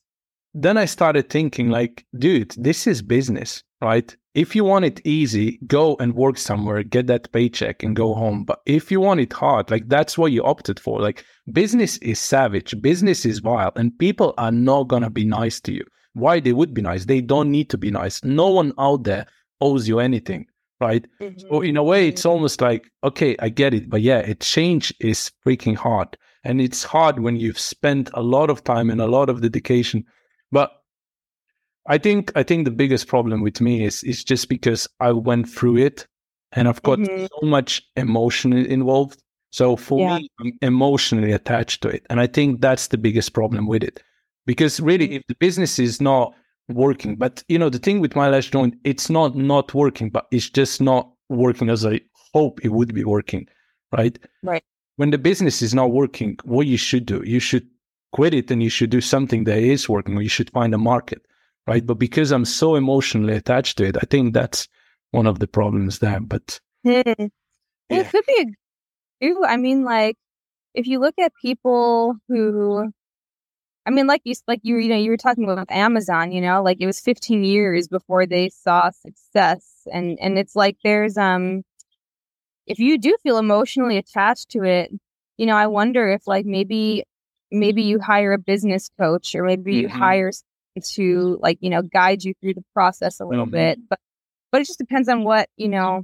[0.53, 4.15] then I started thinking, like, dude, this is business, right?
[4.35, 8.45] If you want it easy, go and work somewhere, get that paycheck and go home.
[8.45, 10.99] But if you want it hard, like, that's what you opted for.
[10.99, 15.59] Like, business is savage, business is wild, and people are not going to be nice
[15.61, 15.85] to you.
[16.13, 17.05] Why they would be nice?
[17.05, 18.23] They don't need to be nice.
[18.23, 19.27] No one out there
[19.61, 20.47] owes you anything,
[20.79, 21.05] right?
[21.21, 21.39] Mm-hmm.
[21.39, 22.29] So in a way, it's mm-hmm.
[22.31, 26.17] almost like, okay, I get it, but yeah, it change is freaking hard.
[26.43, 30.03] And it's hard when you've spent a lot of time and a lot of dedication.
[30.51, 30.71] But
[31.87, 35.49] I think I think the biggest problem with me is is just because I went
[35.49, 36.07] through it
[36.53, 37.25] and I've got mm-hmm.
[37.25, 39.21] so much emotion involved.
[39.51, 40.17] So for yeah.
[40.17, 42.05] me, I'm emotionally attached to it.
[42.09, 44.01] And I think that's the biggest problem with it.
[44.45, 45.17] Because really, mm-hmm.
[45.17, 46.33] if the business is not
[46.69, 50.27] working, but you know, the thing with my last joint, it's not not working, but
[50.31, 52.01] it's just not working as I
[52.33, 53.47] hope it would be working.
[53.91, 54.17] Right.
[54.41, 54.63] Right.
[54.95, 57.67] When the business is not working, what you should do, you should
[58.11, 60.77] quit it and you should do something that is working or you should find a
[60.77, 61.21] market.
[61.65, 61.85] Right.
[61.85, 64.67] But because I'm so emotionally attached to it, I think that's
[65.11, 66.19] one of the problems there.
[66.19, 67.03] But mm.
[67.07, 67.97] yeah.
[67.97, 68.55] it could be
[69.21, 70.17] a, I mean, like
[70.73, 72.91] if you look at people who
[73.85, 76.31] I mean, like you, like you, you know, you were talking about Amazon.
[76.31, 80.77] You know, like it was 15 years before they saw success, and and it's like
[80.83, 81.63] there's um,
[82.65, 84.91] if you do feel emotionally attached to it,
[85.37, 87.03] you know, I wonder if like maybe
[87.51, 89.97] maybe you hire a business coach or maybe you mm-hmm.
[89.97, 90.31] hire
[90.81, 93.55] to like you know guide you through the process a little mm-hmm.
[93.55, 93.99] bit, but
[94.51, 96.03] but it just depends on what you know.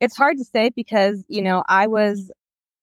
[0.00, 2.30] It's hard to say because you know I was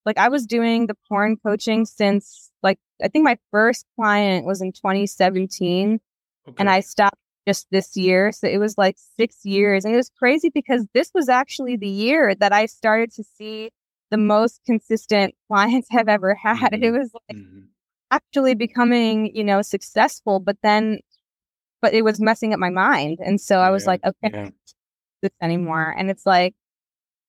[0.05, 4.61] like I was doing the porn coaching since like I think my first client was
[4.61, 5.99] in 2017
[6.47, 6.55] okay.
[6.57, 8.31] and I stopped just this year.
[8.31, 9.85] So it was like six years.
[9.85, 13.69] And it was crazy because this was actually the year that I started to see
[14.11, 16.71] the most consistent clients I've ever had.
[16.71, 16.83] Mm-hmm.
[16.83, 17.61] It was like mm-hmm.
[18.11, 20.99] Actually becoming, you know, successful, but then,
[21.81, 23.19] but it was messing up my mind.
[23.23, 23.89] And so I was yeah.
[23.89, 24.49] like, okay, yeah.
[25.21, 25.93] this anymore.
[25.97, 26.55] And it's like,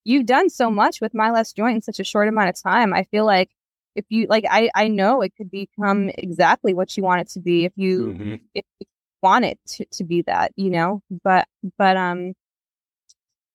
[0.04, 2.94] you've done so much with my last joint in such a short amount of time.
[2.94, 3.50] I feel like
[3.96, 7.40] if you like I I know it could become exactly what you want it to
[7.40, 8.34] be if you mm-hmm.
[8.54, 8.86] if you
[9.22, 11.02] want it to, to be that, you know.
[11.24, 12.34] But but um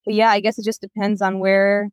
[0.05, 1.89] but yeah, I guess it just depends on where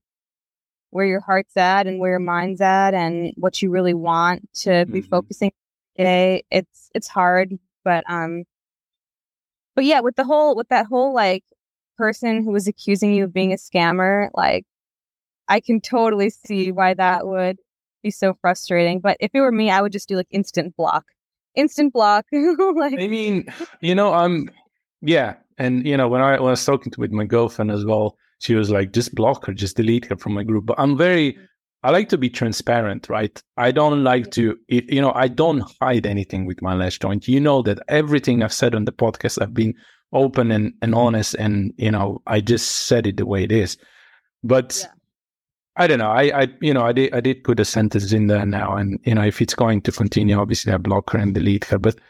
[0.90, 4.70] where your heart's at and where your mind's at and what you really want to
[4.70, 4.92] mm-hmm.
[4.92, 6.44] be focusing on today.
[6.51, 8.44] It's it's hard, but um
[9.74, 11.44] but yeah, with the whole with that whole like
[11.96, 14.64] person who was accusing you of being a scammer, like
[15.48, 17.59] I can totally see why that would
[18.03, 19.01] be so frustrating.
[19.01, 21.05] But if it were me, I would just do like instant block,
[21.55, 22.27] instant block.
[22.33, 24.51] like, I mean, you know, I'm
[25.01, 27.85] yeah, and you know, when I, when I was talking to with my girlfriend as
[27.85, 30.66] well, she was like, just block her, just delete her from my group.
[30.66, 31.37] But I'm very.
[31.85, 33.40] I like to be transparent, right?
[33.57, 34.92] I don't like to, mm-hmm.
[34.92, 37.29] you know, I don't hide anything with my last joint.
[37.29, 39.74] You know that everything I've said on the podcast, I've been
[40.12, 41.01] open and, and mm-hmm.
[41.01, 43.77] honest, and you know, I just said it the way it is.
[44.42, 44.92] But yeah.
[45.77, 46.11] I don't know.
[46.11, 48.98] I, I, you know, I did, I did put a sentence in there now, and
[49.05, 51.79] you know, if it's going to continue, obviously I block her and delete her.
[51.79, 52.01] But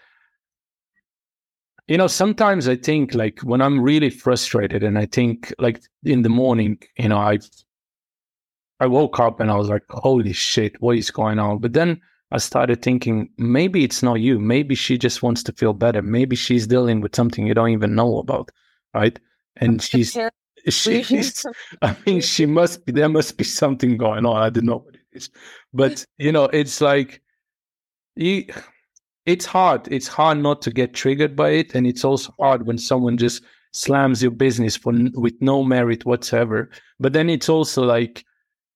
[1.89, 6.23] you know, sometimes I think like when I'm really frustrated, and I think like in
[6.23, 7.39] the morning, you know, I,
[8.81, 11.59] I woke up and I was like, holy shit, what is going on?
[11.59, 14.39] But then I started thinking maybe it's not you.
[14.39, 16.03] Maybe she just wants to feel better.
[16.03, 18.51] Maybe she's dealing with something you don't even know about,
[18.95, 19.19] right?
[19.57, 20.17] And she's
[20.69, 21.47] she's
[21.83, 24.95] i mean she must be there must be something going on i don't know what
[24.95, 25.31] it is
[25.73, 27.23] but you know it's like
[28.17, 28.45] you
[29.29, 32.79] it's hard it's hard not to get triggered by it and it's also hard when
[32.79, 38.25] someone just slams your business for with no merit whatsoever but then it's also like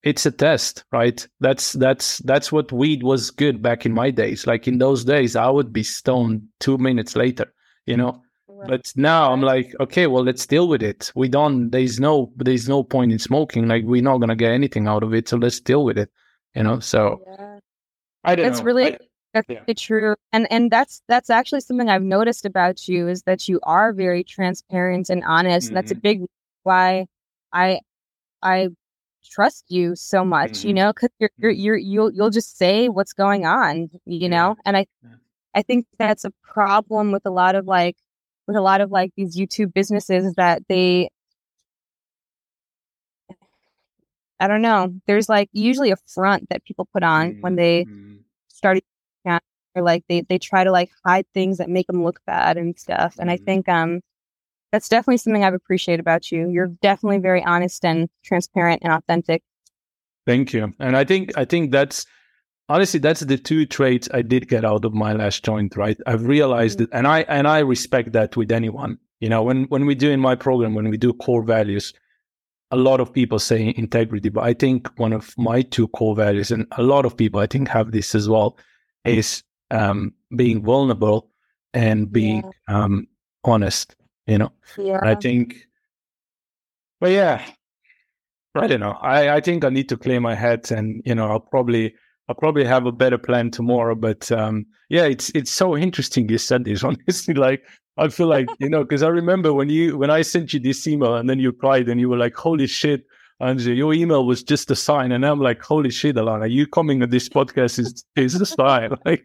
[0.03, 4.47] it's a test right that's that's that's what weed was good back in my days
[4.47, 7.51] like in those days i would be stoned two minutes later
[7.87, 8.21] you know
[8.65, 11.11] but now I'm like, okay, well, let's deal with it.
[11.17, 11.71] We don't.
[11.71, 12.33] There's no.
[12.37, 13.67] There's no point in smoking.
[13.67, 15.27] Like we're not gonna get anything out of it.
[15.27, 16.11] So let's deal with it.
[16.55, 16.79] You know.
[16.79, 17.59] So yeah.
[18.23, 18.47] I don't.
[18.47, 18.67] That's know.
[18.67, 18.95] really.
[18.95, 18.99] I,
[19.33, 19.61] that's yeah.
[19.61, 23.61] really true, and and that's that's actually something I've noticed about you is that you
[23.63, 25.67] are very transparent and honest.
[25.67, 25.77] Mm-hmm.
[25.77, 26.01] And that's a mm-hmm.
[26.01, 26.23] big
[26.65, 27.07] why
[27.53, 27.81] I
[28.43, 28.69] I
[29.25, 30.53] trust you so much.
[30.53, 30.69] Mm-hmm.
[30.69, 33.89] You know, because you're, you're you're you'll you'll just say what's going on.
[34.05, 34.87] You know, and I
[35.55, 37.97] I think that's a problem with a lot of like
[38.47, 41.09] with a lot of like these YouTube businesses that they
[44.41, 44.93] I don't know.
[45.07, 47.41] There's like usually a front that people put on mm-hmm.
[47.43, 48.17] when they mm-hmm.
[48.49, 48.79] start
[49.75, 52.79] or like they they try to like hide things that make them look bad and
[52.79, 53.17] stuff.
[53.19, 53.43] And mm-hmm.
[53.43, 54.01] I think um
[54.73, 56.49] that's definitely something I've appreciated about you.
[56.49, 59.43] You're definitely very honest and transparent and authentic.
[60.27, 60.73] Thank you.
[60.79, 62.07] And I think I think that's
[62.69, 66.27] honestly that's the two traits i did get out of my last joint right i've
[66.27, 66.85] realized mm-hmm.
[66.85, 70.11] it and i and i respect that with anyone you know when when we do
[70.11, 71.93] in my program when we do core values
[72.71, 76.51] a lot of people say integrity but i think one of my two core values
[76.51, 78.57] and a lot of people i think have this as well
[79.05, 81.31] is um, being vulnerable
[81.75, 82.85] and being yeah.
[82.85, 83.07] um,
[83.45, 85.01] honest you know yeah.
[85.03, 85.67] I think
[87.01, 87.45] but yeah
[88.55, 91.29] i don't know I, I think i need to clear my head and you know
[91.29, 91.95] i'll probably
[92.29, 93.95] I'll probably have a better plan tomorrow.
[93.95, 96.85] But um, yeah, it's it's so interesting you said this.
[96.85, 97.63] Honestly, like
[97.97, 100.87] I feel like you know because I remember when you when I sent you this
[100.87, 103.05] email and then you cried and you were like, "Holy shit!"
[103.43, 107.03] And your email was just a sign, and I'm like, "Holy shit, Alana, you coming
[107.03, 109.25] on this podcast is is a sign." Like,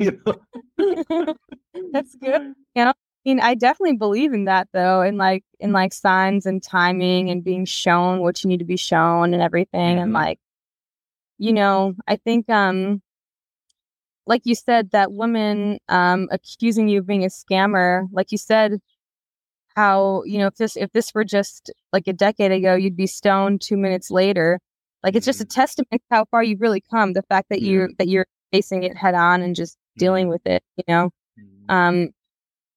[0.00, 1.36] you know.
[1.92, 2.54] That's good.
[2.74, 2.94] Yeah, I
[3.24, 7.44] mean, I definitely believe in that though, in like in like signs and timing and
[7.44, 10.14] being shown what you need to be shown and everything, and mm-hmm.
[10.14, 10.40] like,
[11.38, 13.00] you know, I think um
[14.26, 18.80] like you said, that woman um, accusing you of being a scammer, like you said,
[19.74, 23.06] how you know if this if this were just like a decade ago, you'd be
[23.06, 24.58] stoned two minutes later.
[25.02, 25.60] Like it's just a mm-hmm.
[25.60, 27.12] testament to how far you've really come.
[27.12, 30.32] The fact that you're that you're facing it head on and just dealing mm-hmm.
[30.32, 30.62] with it.
[30.76, 31.74] You know, mm-hmm.
[31.74, 32.08] um,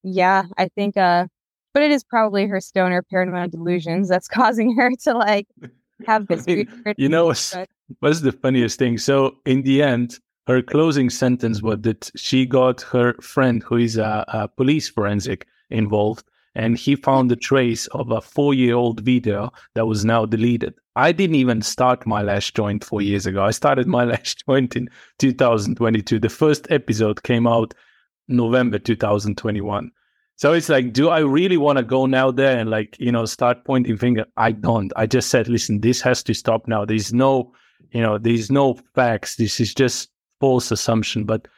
[0.02, 0.96] yeah, I think.
[0.96, 1.26] Uh,
[1.74, 5.46] but it is probably her stoner paranoid delusions that's causing her to like
[6.06, 6.46] have this.
[6.96, 7.54] you know, what's,
[8.00, 8.96] what's the funniest thing?
[8.96, 13.98] So in the end, her closing sentence was that she got her friend, who is
[13.98, 16.24] a, a police forensic, involved,
[16.56, 20.72] and he found a trace of a four-year-old video that was now deleted.
[20.96, 23.44] I didn't even start my last joint four years ago.
[23.44, 24.88] I started my last joint in
[25.18, 26.18] 2022.
[26.18, 27.74] The first episode came out
[28.28, 29.90] November 2021.
[30.36, 33.26] So it's like, do I really want to go now there and like, you know,
[33.26, 34.24] start pointing finger?
[34.38, 34.92] I don't.
[34.96, 36.86] I just said, listen, this has to stop now.
[36.86, 37.52] There's no,
[37.90, 39.36] you know, there's no facts.
[39.36, 40.08] This is just
[40.40, 41.48] false assumption, but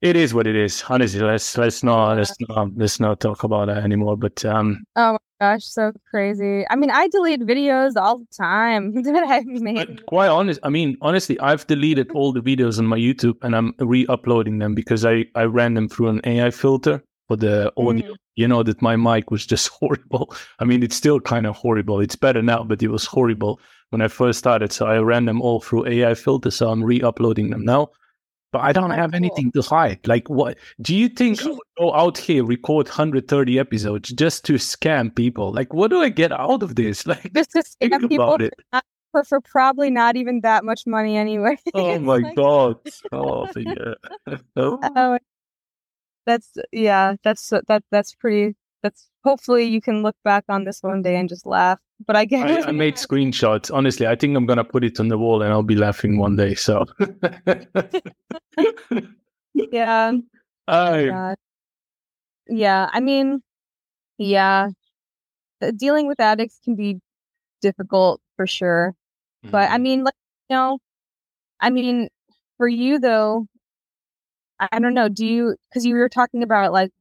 [0.00, 0.84] it is what it is.
[0.88, 4.16] Honestly, let's let's not let's not let's not talk about that anymore.
[4.16, 6.64] But um, oh my gosh, so crazy.
[6.70, 10.04] I mean, I delete videos all the time that I've made.
[10.06, 13.74] Quite honest, I mean, honestly, I've deleted all the videos on my YouTube and I'm
[13.78, 18.12] re-uploading them because I I ran them through an AI filter for the audio.
[18.12, 18.16] Mm.
[18.36, 20.32] You know that my mic was just horrible.
[20.60, 22.00] I mean, it's still kind of horrible.
[22.00, 23.58] It's better now, but it was horrible
[23.90, 24.72] when I first started.
[24.72, 26.52] So I ran them all through AI filter.
[26.52, 27.90] So I'm re-uploading them now.
[28.50, 30.06] But I don't have anything to hide.
[30.06, 34.54] Like, what do you think I would go out here, record 130 episodes just to
[34.54, 35.52] scam people?
[35.52, 37.06] Like, what do I get out of this?
[37.06, 38.54] Like, just to scam people about it.
[39.12, 41.58] For, for probably not even that much money anyway.
[41.74, 42.36] Oh my like...
[42.36, 42.76] god!
[43.12, 43.94] Oh yeah.
[44.56, 44.78] Oh.
[44.82, 45.18] oh,
[46.26, 47.16] that's yeah.
[47.22, 47.84] That's that.
[47.90, 48.54] That's pretty.
[48.82, 52.24] That's hopefully you can look back on this one day and just laugh but I
[52.24, 53.72] guess I, I, made screenshots.
[53.72, 56.36] Honestly, I think I'm gonna put it on the wall and I'll be laughing one
[56.36, 56.54] day.
[56.54, 56.86] So
[59.54, 60.12] yeah.
[60.68, 61.34] Oh.
[62.48, 62.90] Yeah.
[62.92, 63.42] I mean,
[64.18, 64.68] yeah.
[65.76, 67.00] Dealing with addicts can be
[67.60, 68.94] difficult for sure.
[69.44, 69.50] Mm-hmm.
[69.50, 69.82] But I mm-hmm.
[69.82, 70.14] mean, like
[70.48, 70.78] you know,
[71.60, 72.08] I mean,
[72.58, 73.46] for you though,
[74.60, 75.08] I don't know.
[75.08, 76.92] Do you because you were talking about like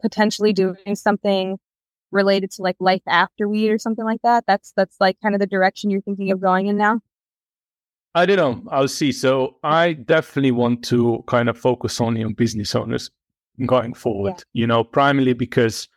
[0.00, 1.58] potentially doing something
[2.10, 4.44] related to like life after weed or something like that?
[4.46, 7.00] That's that's like kind of the direction you're thinking of going in now.
[8.14, 8.70] I don't know.
[8.70, 9.10] I'll see.
[9.10, 13.10] So I definitely want to kind of focus only on business owners
[13.66, 14.34] going forward.
[14.52, 14.60] Yeah.
[14.60, 15.88] You know, primarily because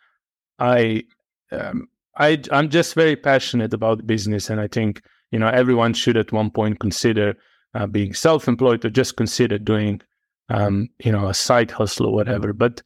[0.58, 1.04] I,
[1.52, 6.18] um, I, I'm just very passionate about business, and I think you know everyone should
[6.18, 7.36] at one point consider
[7.76, 10.02] uh, being self-employed or just consider doing,
[10.50, 12.54] um, you know, a side hustle or whatever.
[12.54, 12.82] But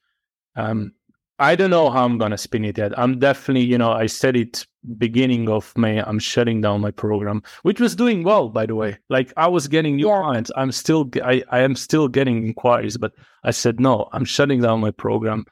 [0.55, 0.93] um,
[1.41, 2.97] I don't know how I'm gonna spin it yet.
[2.99, 4.63] I'm definitely, you know, I said it
[4.97, 5.99] beginning of May.
[5.99, 8.99] I'm shutting down my program, which was doing well, by the way.
[9.09, 10.21] Like I was getting new yeah.
[10.21, 10.51] clients.
[10.55, 14.07] I'm still, I, I am still getting inquiries, but I said no.
[14.11, 15.45] I'm shutting down my program.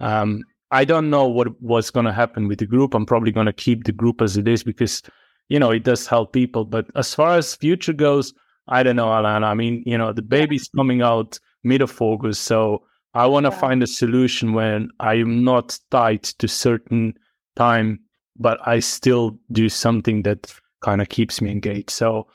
[0.00, 2.94] Um, I don't know what what's gonna happen with the group.
[2.94, 5.00] I'm probably gonna keep the group as it is because,
[5.48, 6.64] you know, it does help people.
[6.64, 8.34] But as far as future goes,
[8.66, 9.44] I don't know, Alana.
[9.44, 12.82] I mean, you know, the baby's coming out mid of August, so
[13.14, 13.58] I want to yeah.
[13.58, 17.14] find a solution when I am not tied to certain
[17.56, 18.00] time,
[18.36, 21.90] but I still do something that kind of keeps me engaged.
[21.90, 22.28] So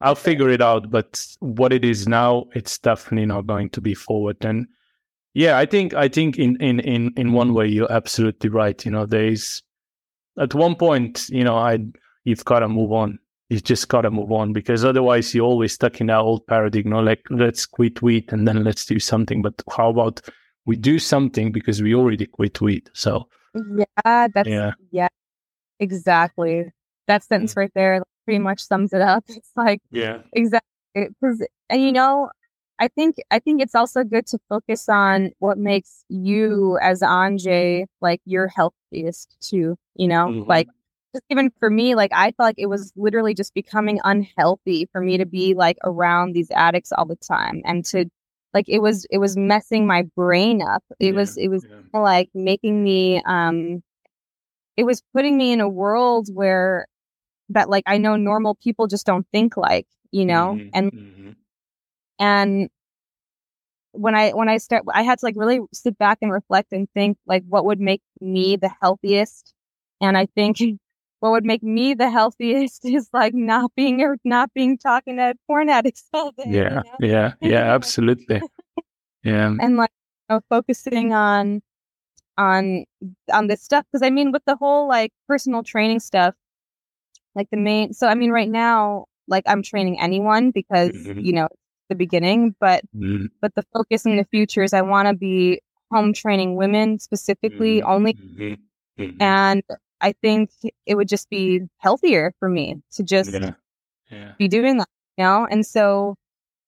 [0.00, 0.90] I'll figure it out.
[0.90, 4.36] But what it is now, it's definitely not going to be forward.
[4.44, 4.66] And
[5.32, 8.84] yeah, I think I think in in in in one way you're absolutely right.
[8.84, 9.62] You know, there's
[10.38, 11.78] at one point, you know, I
[12.24, 13.18] you've got to move on
[13.54, 16.82] you just gotta move on because otherwise you're always stuck in that old paradigm.
[16.84, 19.42] You know, like let's quit weed and then let's do something.
[19.42, 20.20] But how about
[20.66, 22.90] we do something because we already quit weed?
[22.92, 25.08] So yeah, that's yeah, yeah
[25.78, 26.72] exactly.
[27.06, 29.24] That sentence right there pretty much sums it up.
[29.28, 30.68] It's like yeah, exactly.
[30.94, 32.30] Because and you know,
[32.80, 37.86] I think I think it's also good to focus on what makes you as Anže
[38.00, 39.76] like your healthiest too.
[39.94, 40.50] You know, mm-hmm.
[40.50, 40.68] like
[41.14, 45.00] just even for me, like I felt like it was literally just becoming unhealthy for
[45.00, 48.06] me to be like around these addicts all the time and to
[48.52, 50.82] like it was it was messing my brain up.
[50.98, 52.00] It yeah, was it was yeah.
[52.00, 53.82] like making me um
[54.76, 56.86] it was putting me in a world where
[57.50, 60.54] that like I know normal people just don't think like, you know?
[60.54, 61.30] Mm-hmm, and mm-hmm.
[62.18, 62.70] and
[63.92, 66.88] when I when I start, I had to like really sit back and reflect and
[66.94, 69.52] think like what would make me the healthiest.
[70.00, 70.58] And I think
[71.20, 75.34] what would make me the healthiest is like not being or not being talking to
[75.46, 76.44] porn addicts all day.
[76.48, 76.98] Yeah, you know?
[77.00, 78.42] yeah, yeah, absolutely.
[79.24, 79.90] Yeah, and like
[80.30, 81.62] you know, focusing on
[82.38, 82.84] on
[83.32, 86.34] on this stuff because I mean with the whole like personal training stuff,
[87.34, 87.92] like the main.
[87.92, 91.24] So I mean right now, like I'm training anyone because Mhm.
[91.24, 91.48] you know
[91.88, 95.60] the beginning, but Mhm, but the focus in the future is I want to be
[95.92, 98.58] home training women specifically mhm, only mhm,
[98.98, 99.16] mhm.
[99.20, 99.62] and
[100.04, 100.50] I think
[100.86, 103.54] it would just be healthier for me to just yeah,
[104.10, 104.32] yeah.
[104.38, 104.88] be doing that,
[105.18, 105.46] you know?
[105.50, 106.16] And so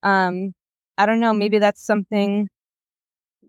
[0.02, 0.54] um
[0.98, 2.48] I don't know, maybe that's something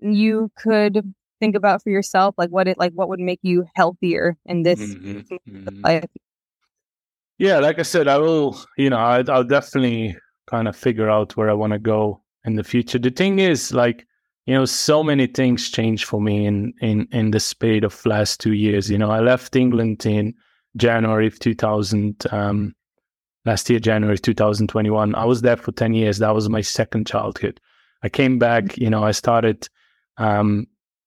[0.02, 4.38] you could think about for yourself, like what it like what would make you healthier
[4.45, 5.84] in this Mhm, mhm.
[5.84, 6.06] life.
[7.39, 8.58] Yeah, like I said, I will.
[8.78, 10.15] You know, I, I'll definitely
[10.47, 13.00] kind of figure out where I want to go in the future.
[13.00, 14.08] The thing is, like,
[14.47, 18.39] you know, so many things changed for me in in in the spate of last
[18.39, 18.89] two years.
[18.89, 20.33] You know, I left England in
[20.75, 22.25] January of two thousand.
[22.31, 22.73] Um,
[23.45, 25.13] last year, January two thousand twenty one.
[25.15, 26.17] I was there for ten years.
[26.17, 27.60] That was my second childhood.
[28.03, 28.77] I came back.
[28.77, 29.67] You know, I started.
[30.17, 30.65] Um,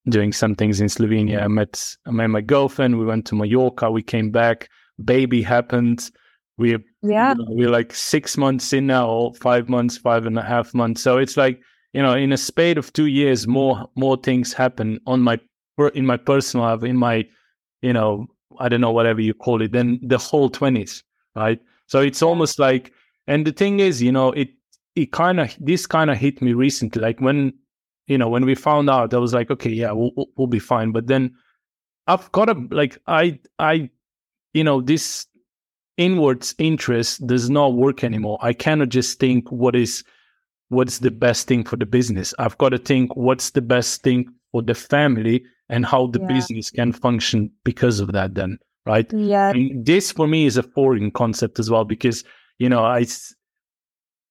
[0.09, 1.43] doing some things in Slovenia.
[1.43, 2.99] I met I met my girlfriend.
[2.99, 3.91] We went to Mallorca.
[3.91, 4.69] We came back.
[5.05, 6.11] Baby happened.
[6.57, 7.35] We Yeah.
[7.35, 11.03] you know, we're like six months in now, five months, five and a half months.
[11.03, 11.61] So it's like
[11.93, 15.39] you know, in a spate of two years, more more things happen on my
[15.95, 17.27] in my personal life, in my
[17.83, 18.27] you know,
[18.59, 19.73] I don't know whatever you call it.
[19.73, 21.03] Then the whole twenties,
[21.35, 21.61] right?
[21.87, 22.93] So it's almost like,
[23.27, 24.49] and the thing is, you know, it
[24.97, 27.55] it kind of this kind of hit me recently, like when
[28.07, 30.93] you know when we found out, I was like, okay, yeah, we'll- we'll be fine.
[30.93, 31.35] But then
[32.07, 33.91] I've got a like I I
[34.55, 35.27] you know this
[35.97, 38.39] inwards interest does not work anymore.
[38.41, 40.03] I cannot just think what is
[40.71, 42.33] what's the best thing for the business.
[42.39, 46.27] I've got to think what's the best thing for the family and how the Yeah.
[46.29, 49.13] business can function because of that then, right?
[49.13, 49.51] Yeah.
[49.51, 52.25] And this for me is a foreign concept as well because
[52.59, 53.05] you know I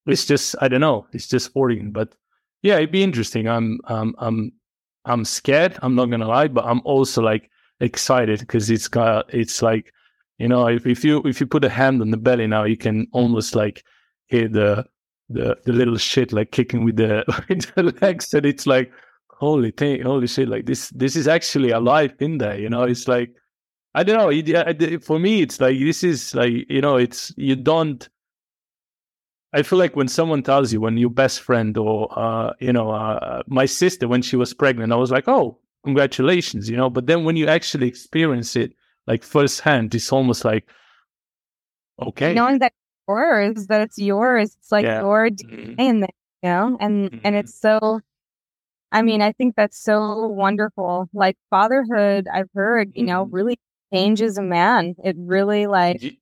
[0.08, 2.16] it's just I don't know it's just foreign but
[2.62, 4.52] yeah it'd be interesting I'm um I'm
[5.06, 7.50] I'm scared I'm not gonna lie but I'm also like
[7.80, 9.94] excited because it's got it's like
[10.38, 12.78] you know if, if you if you put a hand on the belly now you
[12.78, 13.84] can almost like
[14.28, 14.86] hear the
[15.30, 18.92] the the little shit like kicking with the, with the legs and it's like
[19.30, 23.08] holy thing holy shit like this this is actually alive in there you know it's
[23.08, 23.32] like
[23.96, 25.00] I don't know.
[25.00, 28.08] For me, it's like this is like you know, it's you don't.
[29.52, 32.92] I feel like when someone tells you when your best friend or uh, you know,
[32.92, 36.90] uh, my sister when she was pregnant, I was like, oh, congratulations, you know.
[36.90, 38.74] But then when you actually experience it
[39.08, 40.68] like firsthand, it's almost like,
[42.00, 42.74] okay, Knowing that
[43.20, 45.02] yours, that it's yours, it's like Yeah.
[45.02, 45.30] your.
[45.30, 46.10] DNA in there,
[46.44, 46.78] you know?
[46.80, 47.40] And and Mhm.
[47.40, 48.02] it's so
[48.92, 51.10] I mean, I think that's so wonderful.
[51.14, 53.30] Like fatherhood, I've heard, you know, Mhm.
[53.34, 53.58] really
[53.94, 54.96] changes a man.
[55.04, 56.18] It really like Do you,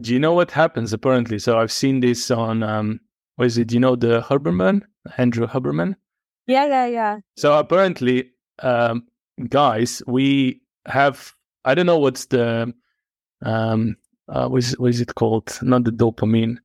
[0.00, 1.38] do you know what happens apparently?
[1.38, 3.00] So I've seen this on um,
[3.36, 3.68] what is it?
[3.68, 4.82] Do you know the Huberman,
[5.16, 5.96] Andrew Huberman?
[6.46, 7.18] Yeah, yeah, yeah.
[7.36, 9.06] So apparently, um,
[9.48, 11.32] guys, we have
[11.64, 12.72] I don't know what's the
[13.42, 13.96] um
[14.28, 15.58] uh, what is what is it called?
[15.62, 16.56] Not the dopamine.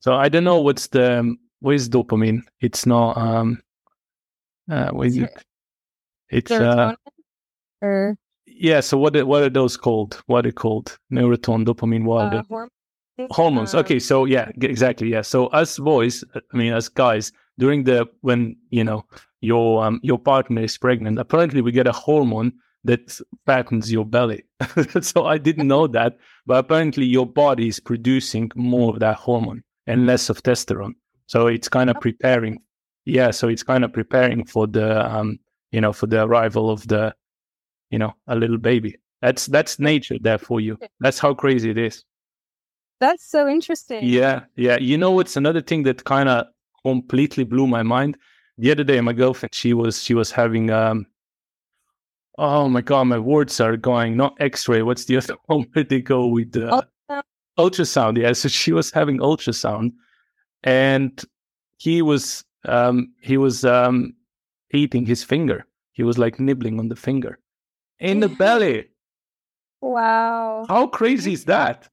[0.00, 2.42] So I don't know what's the what is dopamine?
[2.60, 3.60] It's not um
[4.70, 5.44] uh what is it?
[6.30, 6.94] It's uh
[7.82, 8.80] or yeah.
[8.80, 10.22] So what are- what are those called?
[10.26, 10.98] What are they called?
[11.12, 12.04] Neuroton, dopamine.
[12.04, 12.70] What uh, hormones.
[13.30, 17.84] hormones Um, okay so yeah exactly yeah so us boys i mean as guys during
[17.84, 19.04] the when you know
[19.42, 22.50] your um your partner is pregnant apparently we get a hormone
[22.84, 24.44] that fattens your belly
[25.00, 26.16] so i didn't know that
[26.46, 30.94] but apparently your body is producing more of that hormone and less of testosterone
[31.26, 32.58] so it's kind of preparing
[33.04, 35.38] yeah so it's kind of preparing for the um
[35.72, 37.14] you know for the arrival of the
[37.90, 41.78] you know a little baby that's that's nature there for you that's how crazy it
[41.78, 42.04] is
[43.00, 44.04] That's so interesting.
[44.04, 44.76] yeah, yeah.
[44.78, 46.46] You know, it's another thing that kind of
[46.84, 48.16] completely blew my mind.
[48.58, 51.06] The other day, my girlfriend, she was she was having um.
[52.42, 54.80] Oh my god, my words are going not X-ray.
[54.80, 57.22] What's the other one where they go with the Ultrasound?
[57.58, 58.18] ultrasound?
[58.18, 59.92] Yeah, so she was having ultrasound,
[60.64, 61.22] and
[61.76, 64.14] he was um he was um
[64.72, 65.66] eating his finger.
[65.92, 67.38] He was like nibbling on the finger
[67.98, 68.86] in the belly.
[69.82, 70.64] Wow.
[70.68, 71.88] How crazy is that?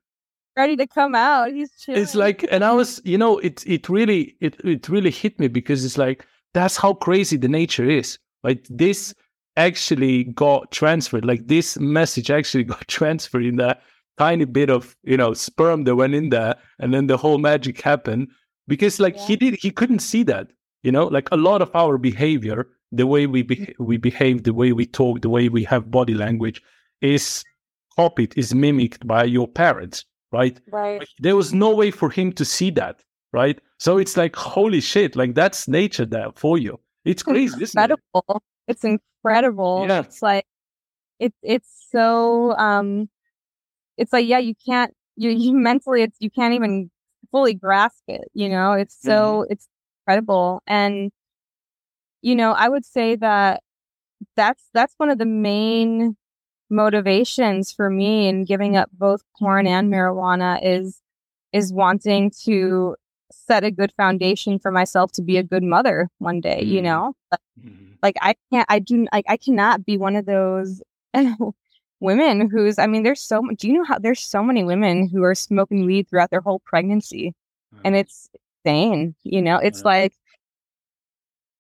[0.55, 1.51] Ready to come out.
[1.51, 2.01] He's chilling.
[2.01, 5.47] it's like and i was you know it it really it, it really hit me
[5.47, 9.13] because it's like that's how crazy the nature is like this
[9.58, 11.26] actually got transferred.
[11.26, 13.82] Like this message actually got transferred in that
[14.18, 17.82] tiny bit of you know sperm that went in there and then the whole magic
[17.82, 18.30] happened.
[18.68, 19.26] Because like Yeah.
[19.28, 20.47] he did he couldn't see that
[20.84, 21.08] you know?
[21.08, 23.84] Like a lot of our behavior the way we be- mm-hmm.
[23.84, 26.62] we behave the way we talk the way we have body language
[27.01, 27.43] is
[27.97, 30.60] copied is mimicked by your parents right?
[30.72, 30.99] Right.
[30.99, 33.01] Like, there was no way for him to see that
[33.34, 33.60] right?
[33.80, 36.80] So it's like holy shit like that's nature there for you.
[37.05, 37.99] It's crazy isn't it?
[38.68, 39.89] It's incredible.
[39.89, 39.99] Yeah.
[39.99, 40.45] It's like
[41.20, 43.09] it it's so um
[43.97, 46.91] it's like yeah, you can't you you mentally it's you can't even
[47.32, 48.74] fully grasp it, you know?
[48.74, 49.51] It's so Mm-hmm.
[49.51, 49.68] it's
[50.07, 50.61] incredible.
[50.68, 51.11] And
[52.22, 53.61] you know, I would say that
[54.36, 56.18] that's that's one of the main
[56.70, 61.01] motivations for me in giving up both porn and marijuana is
[61.53, 62.95] is wanting to
[63.32, 66.84] set a good foundation for myself to be a good mother one day, you Mhm.
[66.84, 67.13] know?
[67.59, 67.97] Mhm.
[68.03, 70.82] like I can't I do like I cannot be one of those
[71.99, 75.07] women who's I mean there's so much do you know how there's so many women
[75.09, 77.34] who are smoking weed throughout their whole pregnancy
[77.84, 78.30] and it's
[78.65, 79.89] insane you know it's Yeah.
[79.91, 80.13] like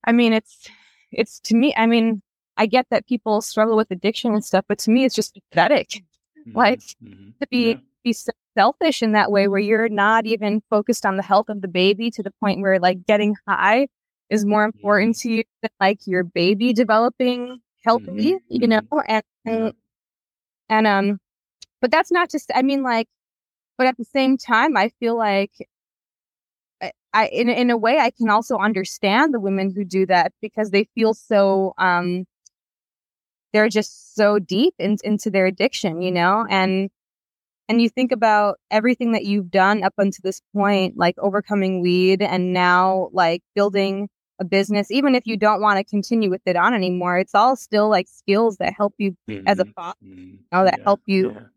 [0.03, 0.69] I mean it's
[1.11, 2.21] it's to me I mean
[2.57, 6.03] I get that people struggle with addiction and stuff but to me it's just pathetic
[6.53, 7.33] like, Mhm.
[7.41, 7.75] to be Yeah.
[8.03, 11.61] Be so selfish in that way where you're not even focused on the health of
[11.61, 13.87] the baby to the point where like getting high
[14.29, 18.81] is more important to you than like your baby developing healthy Mhm, you know?
[19.07, 19.53] And, Yeah.
[19.53, 19.73] and
[20.69, 21.19] and um
[21.81, 23.07] but that's not just i mean like
[23.77, 25.51] but at the same time i feel like
[26.81, 30.33] I, I in in a way I can also understand the women who do that
[30.41, 32.25] because they feel so um
[33.53, 36.89] they're just so deep in, into their addiction, you know, and
[37.69, 42.21] and you think about everything that you've done up until this point, like overcoming weed
[42.21, 44.09] and now like building
[44.39, 47.55] a business, even if you don't want to continue with it on anymore, it's all
[47.55, 49.15] still like skills that help you
[49.45, 50.39] as a father, Mhm.
[50.51, 51.47] know, that Yeah, help you yeah.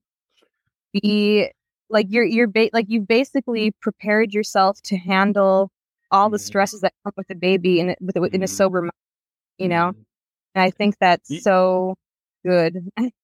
[0.93, 1.51] be
[1.89, 5.71] like you're you're ba- like you've basically prepared yourself to handle
[6.11, 6.41] all the Mhm.
[6.41, 8.49] stresses that come with a baby in with in a Mhm.
[8.49, 8.93] sober mind,
[9.59, 9.89] you know.
[10.55, 11.97] And I think that's so
[12.45, 12.91] good.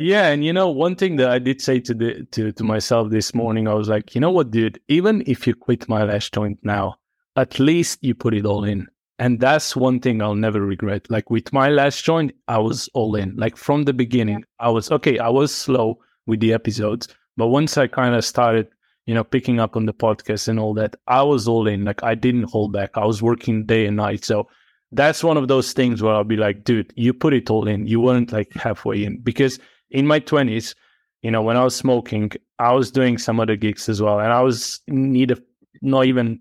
[0.00, 3.10] Yeah, and you know, one thing that I did say to the to to myself
[3.10, 4.80] this morning, I was like, you know what, dude?
[4.86, 6.98] Even if you quit my last joint now,
[7.34, 8.86] at least you put it all in,
[9.18, 11.10] and that's one thing I'll never regret.
[11.10, 13.34] Like with my last joint, I was all in.
[13.34, 15.18] Like from the beginning, I was okay.
[15.18, 18.68] I was slow with the episodes, but once I kind of started,
[19.06, 21.84] you know, picking up on the podcast and all that, I was all in.
[21.84, 22.90] Like I didn't hold back.
[22.94, 24.46] I was working day and night, so
[24.92, 27.88] that's one of those things where I'll be like, dude, you put it all in.
[27.88, 29.58] You weren't like halfway in because
[29.90, 30.74] in my 20s,
[31.22, 34.20] you know, when I was smoking, I was doing some other gigs as well.
[34.20, 35.42] And I was in need of
[35.82, 36.40] not even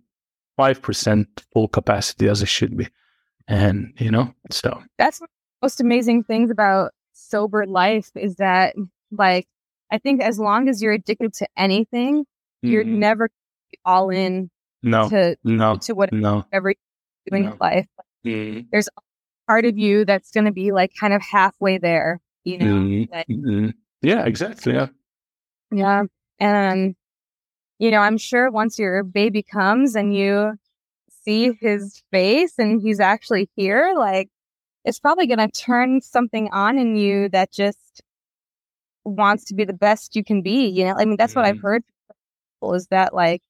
[0.60, 2.88] 5% full capacity as it should be.
[3.48, 4.82] And, you know, so.
[4.98, 5.30] that's one of
[5.62, 8.76] the most amazing things about sober life is that
[9.12, 9.48] like
[9.92, 12.26] I think as long as you're addicted to anything,
[12.62, 12.98] you're Mhm.
[12.98, 13.30] never
[13.86, 14.50] all in
[14.84, 16.46] no, to no, to whatever no.
[16.52, 16.74] you're
[17.32, 17.52] doing No.
[17.54, 17.88] in life.
[18.26, 18.88] Mhm.
[19.48, 22.66] Part of you that's going to be like kind of halfway there, you know.
[22.66, 23.10] Mhm.
[23.12, 23.74] that- Mhm.
[24.02, 24.74] Yeah, exactly.
[24.74, 24.88] Yeah.
[25.72, 26.04] Yeah.
[26.40, 26.96] And,
[27.80, 30.58] you know, I'm sure once your baby comes and you
[31.24, 34.30] see his face and he's actually here, like,
[34.86, 38.02] it's probably going to turn something on in you that just
[39.04, 40.68] wants to be the best you can be.
[40.68, 41.62] You know, I mean, that's what I've Mhm.
[41.62, 41.84] heard
[42.62, 43.42] people is that, like,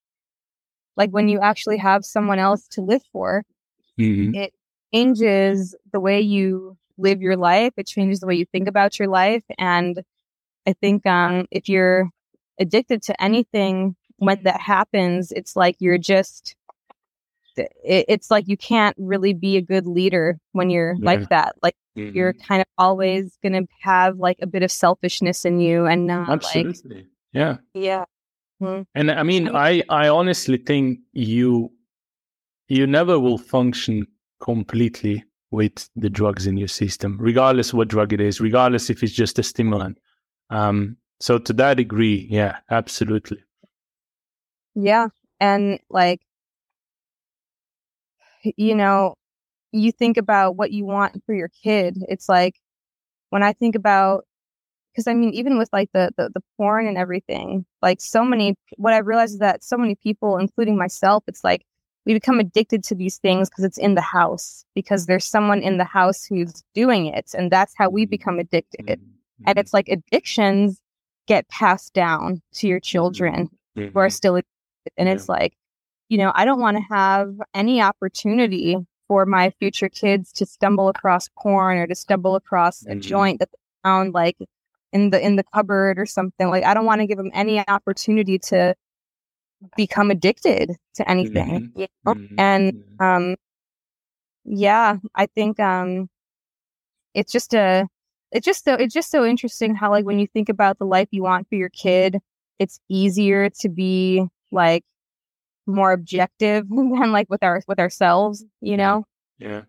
[0.95, 3.43] like when you actually have someone else to live for,
[3.99, 4.35] Mhm.
[4.35, 4.53] it
[4.93, 7.73] changes the way you live your life.
[7.77, 9.43] It changes the way you think about your life.
[9.57, 10.03] And
[10.65, 12.09] I think um, if you're
[12.59, 16.55] addicted to anything, when that happens, it's like you're just,
[17.55, 21.05] it, it's like you can't really be a good leader when you're Yeah.
[21.05, 21.55] like that.
[21.61, 22.47] Like you're Mhm.
[22.47, 26.29] kind of always going to have like a bit of selfishness in you and not
[26.29, 27.07] like, Absolutely.
[27.33, 27.57] Yeah.
[27.73, 28.05] yeah.
[28.95, 31.71] And I mean, I, I honestly think you
[32.69, 34.05] you never will function
[34.39, 39.13] completely with the drugs in your system, regardless what drug it is, regardless if it's
[39.13, 39.97] just a stimulant.
[40.49, 43.43] Um, so to that degree, yeah, absolutely.
[44.75, 45.07] Yeah.
[45.39, 46.21] And like,
[48.43, 49.15] you know,
[49.71, 51.97] you think about what you want for your kid.
[52.07, 52.55] It's like
[53.29, 54.25] when I think about,
[54.91, 58.55] because I mean, even with like the, the, the porn and everything, like so many,
[58.77, 61.63] what I realized is that so many people, including myself, it's like
[62.07, 65.77] we become addicted to these things because it's in the house, because there's someone in
[65.77, 67.31] the house who's doing it.
[67.37, 68.09] And that's how we Mhm.
[68.09, 68.85] become addicted.
[68.87, 68.99] Mhm.
[69.45, 70.79] And it's like addictions
[71.27, 73.91] get passed down to your children Mhm.
[73.93, 74.93] who are still addicted.
[74.97, 75.15] and Yeah.
[75.15, 75.53] it's like
[76.07, 78.77] you know i don't want to have any opportunity
[79.09, 83.01] for my future kids to stumble across porn or to stumble across a Mhm.
[83.01, 84.37] joint that they found like
[84.93, 87.59] in the in the cupboard or something like i don't want to give them any
[87.67, 88.73] opportunity to
[89.75, 91.71] become addicted to anything.
[91.75, 91.79] Mhm.
[91.79, 92.13] You know?
[92.13, 92.35] Mhm.
[92.37, 93.05] And Mhm.
[93.05, 93.35] um
[94.45, 96.09] yeah, I think um
[97.13, 97.87] it's just a
[98.31, 101.07] it's just so it's just so interesting how like when you think about the life
[101.11, 102.19] you want for your kid,
[102.59, 104.83] it's easier to be like
[105.65, 109.05] more objective than like with our with ourselves, you know?
[109.39, 109.63] Yeah.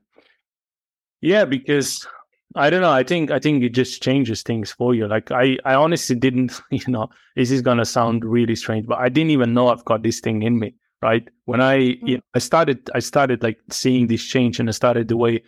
[1.21, 2.07] Yeah, because
[2.55, 2.91] I don't know.
[2.91, 5.07] I think I think it just changes things for you.
[5.07, 9.09] Like I, I honestly didn't, you know, this is gonna sound really strange, but I
[9.09, 10.75] didn't even know I've got this thing in me.
[11.01, 11.29] Right.
[11.45, 12.15] When I you mm.
[12.17, 15.43] know, I started I started like seeing this change and I started the way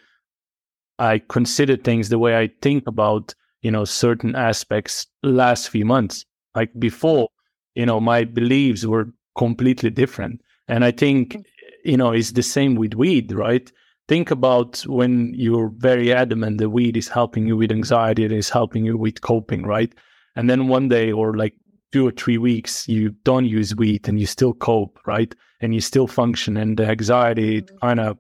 [0.99, 6.25] I consider things, the way I think about, you know, certain aspects last few months.
[6.55, 7.31] Like before,
[7.75, 10.41] you know, my beliefs were completely different.
[10.69, 11.45] And I think, mm.
[11.85, 13.73] you know, it's the same with weed, right?
[14.11, 18.51] Think about when you're very adamant the weed is helping you with anxiety, it is
[18.51, 19.95] helping you with coping, right?
[20.35, 21.55] And then one day or like
[21.93, 25.33] two or three weeks, you don't use weed and you still cope, right?
[25.61, 28.19] And you still function and the anxiety kind of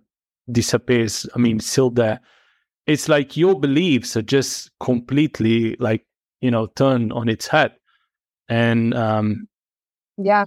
[0.53, 1.27] disappears.
[1.35, 2.21] I mean, still there.
[2.87, 6.07] It's like your beliefs are just completely like,
[6.41, 7.73] you know, turned on its head.
[8.49, 9.49] And um,
[10.17, 10.45] Yeah.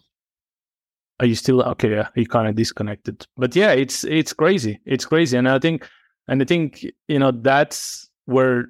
[1.20, 3.26] Are you still okay yeah you kind of disconnected.
[3.38, 4.80] But yeah it's it's crazy.
[4.86, 5.38] It's crazy.
[5.38, 5.88] And i think
[6.28, 8.66] and i think you know that's where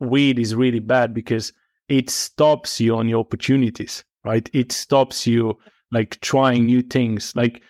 [0.00, 1.52] weed is really bad because
[1.88, 4.48] it stops you on your opportunities right?
[4.52, 5.58] It stops you
[5.90, 7.34] like trying new things.
[7.34, 7.62] Like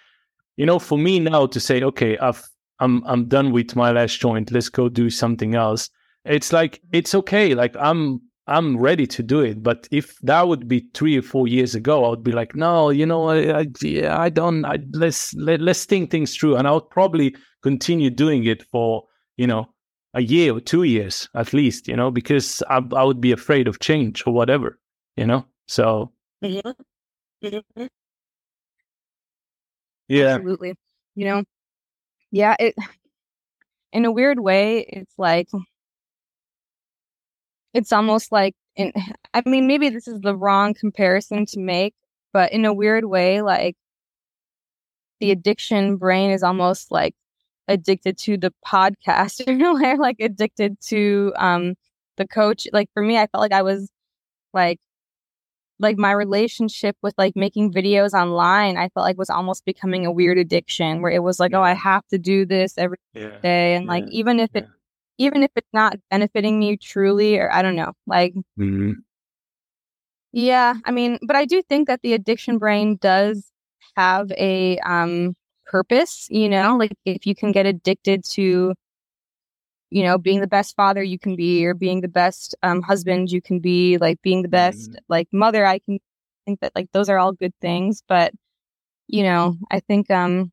[0.57, 2.43] you know for me now to say okay i've
[2.81, 4.51] i'm i'm done with my last joint.
[4.51, 5.89] Let's go do something else.
[6.24, 7.55] It's like it's okay.
[7.55, 9.62] Like i'm I'm ready to do it.
[9.62, 12.90] But if that would be three or four years ago, I would be like, no,
[12.90, 14.64] you know, I, I, yeah, I don't.
[14.64, 19.05] I, let's let, let's think things through, and I would probably continue doing it for
[19.36, 19.68] you know
[20.14, 23.68] a year or two years at least, you know, because I, I would be afraid
[23.68, 24.78] of change or whatever,
[25.16, 25.46] you know.
[25.66, 26.70] So mm-hmm.
[27.46, 27.86] Mm-hmm.
[30.09, 30.74] yeah, Absolutely.
[31.14, 31.44] You know?
[32.30, 32.74] Yeah, it
[33.92, 35.49] in a weird way, it's like
[37.79, 38.93] it's almost like in
[39.35, 41.95] I mean, maybe this is the wrong comparison to make,
[42.33, 43.76] but in a weird way, like
[45.20, 47.14] the addiction brain is almost like
[47.68, 51.74] addicted to the podcast or like addicted to um
[52.16, 52.66] the coach.
[52.72, 53.89] Like for me, I felt like I was
[54.53, 54.81] like
[55.81, 60.11] like my relationship with like making videos online, I felt like was almost becoming a
[60.11, 63.76] weird addiction where it was like, oh, I have to do this every yeah, day.
[63.76, 64.66] And like even if it
[65.18, 69.02] even if it's not benefiting me truly or I don't know, like Mhm.
[70.32, 73.50] yeah, I mean, but I do think that the addiction brain does
[73.96, 75.34] have a um
[75.66, 78.74] purpose, you know, like if you can get addicted to
[79.90, 83.30] you know, being the best father you can be or being the best um husband
[83.30, 85.98] you can be, like being the best like mother I can
[86.46, 88.32] think that like those are all good things, but
[89.08, 90.52] you know, I think um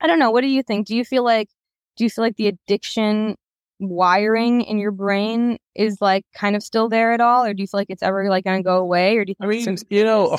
[0.00, 0.86] I don't know, what do you think?
[0.88, 1.50] Do you feel like
[1.96, 3.36] do you feel like the addiction
[3.78, 7.66] wiring in your brain is like kind of still there at all or do you
[7.66, 9.74] feel like it's ever like going to go away or do you I think mean,
[9.74, 10.36] it's you know,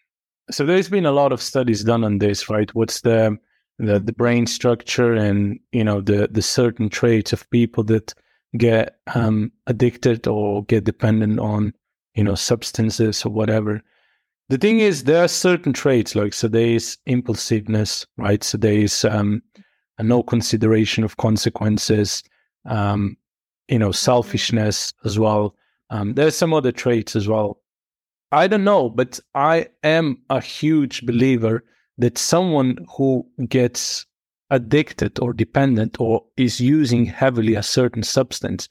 [0.50, 2.74] so there's been a lot of studies done on this, right?
[2.74, 3.38] What's the
[3.80, 8.14] the, the brain structure and you know the the certain traits of people that
[8.56, 11.72] get um, addicted or get dependent on
[12.14, 13.82] you know substances or whatever.
[14.48, 18.42] The thing is, there are certain traits like so there is impulsiveness, right?
[18.42, 19.42] So there is um,
[19.98, 22.22] a no consideration of consequences,
[22.64, 23.16] um,
[23.68, 25.54] you know, selfishness as well.
[25.90, 27.60] Um, there's some other traits as well.
[28.32, 31.64] I don't know, but I am a huge believer
[31.98, 34.06] that someone who gets
[34.50, 38.68] addicted or dependent or is using heavily a certain substance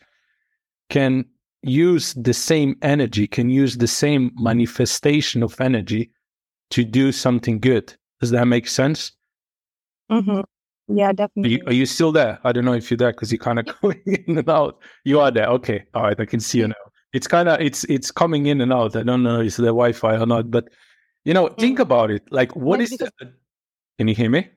[0.89, 1.25] can
[1.61, 6.11] use the same energy, can use the same manifestation of energy
[6.71, 7.93] to do something good.
[8.19, 9.11] Does that make sense?
[10.11, 10.43] Mhm.
[10.89, 11.51] Yeah, Are definitely.
[11.51, 12.39] you, are you still there?
[12.43, 14.79] I don't know if you're there because you're kind of going in and out.
[15.05, 15.47] You are there.
[15.47, 15.83] Okay.
[15.93, 16.19] All right.
[16.19, 16.75] I can see you now.
[17.13, 18.95] It's kind of it's it's coming in and out.
[18.95, 20.69] I don't know if it's the Wi-Fi or not, but
[21.25, 21.81] you know, think Mm.
[21.83, 22.23] about it.
[22.31, 23.11] Like, what is the?
[23.97, 24.47] Can you hear me?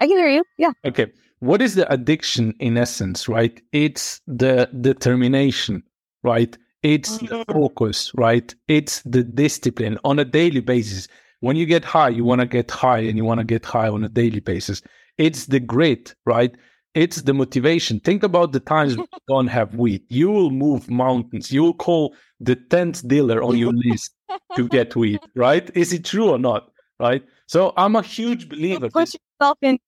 [0.00, 0.44] I can hear you.
[0.58, 0.72] Yeah.
[0.84, 1.06] Okay.
[1.40, 3.60] What is the addiction in essence, right?
[3.72, 5.82] It's the determination,
[6.22, 6.56] right?
[6.82, 7.52] It's the Mhm.
[7.52, 8.54] focus, right?
[8.68, 11.08] It's the discipline on a daily basis.
[11.42, 13.88] When you get high, you want to get high and you want to get high
[13.88, 14.80] on a daily basis.
[15.18, 16.54] It's the grit, right?
[16.94, 17.98] It's the motivation.
[17.98, 20.04] Think about the times you don't have weed.
[20.08, 21.50] You will move mountains.
[21.50, 24.14] You will call the 10th dealer on your list
[24.54, 25.68] to get weed, right?
[25.74, 26.70] Is it true or not?
[27.00, 27.24] Right?
[27.48, 28.88] So I'm a huge believer.
[28.88, 29.80] Put yourself in.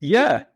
[0.00, 0.44] Yeah.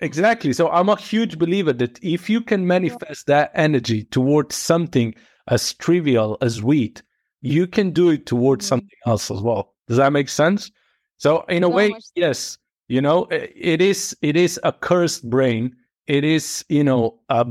[0.00, 0.52] Exactly.
[0.52, 5.12] So I'm a huge believer that if you can manifest that energy towards something
[5.48, 7.02] as trivial as wheat,
[7.42, 8.68] you can do it towards Mhm.
[8.68, 9.74] something else as well.
[9.86, 10.70] Does that make sense?
[11.18, 12.58] So in a So way, much yes,
[12.88, 15.74] you know, it is it is a cursed brain.
[16.06, 17.46] It is, you know, a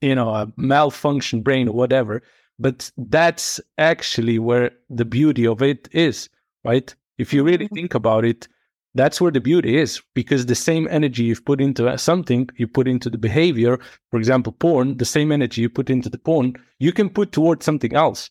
[0.00, 2.22] you know, a malfunction brain or whatever.
[2.58, 6.28] But that's actually where the beauty of it is,
[6.64, 6.94] right?
[7.18, 7.74] If you really Mhm.
[7.74, 8.46] think about it,
[8.94, 12.68] that's where the beauty is because the same energy you've put into uh, something, you
[12.68, 13.78] put into the behavior,
[14.10, 17.64] for example, porn, the same energy you put into the porn, you can put towards
[17.64, 18.30] something else.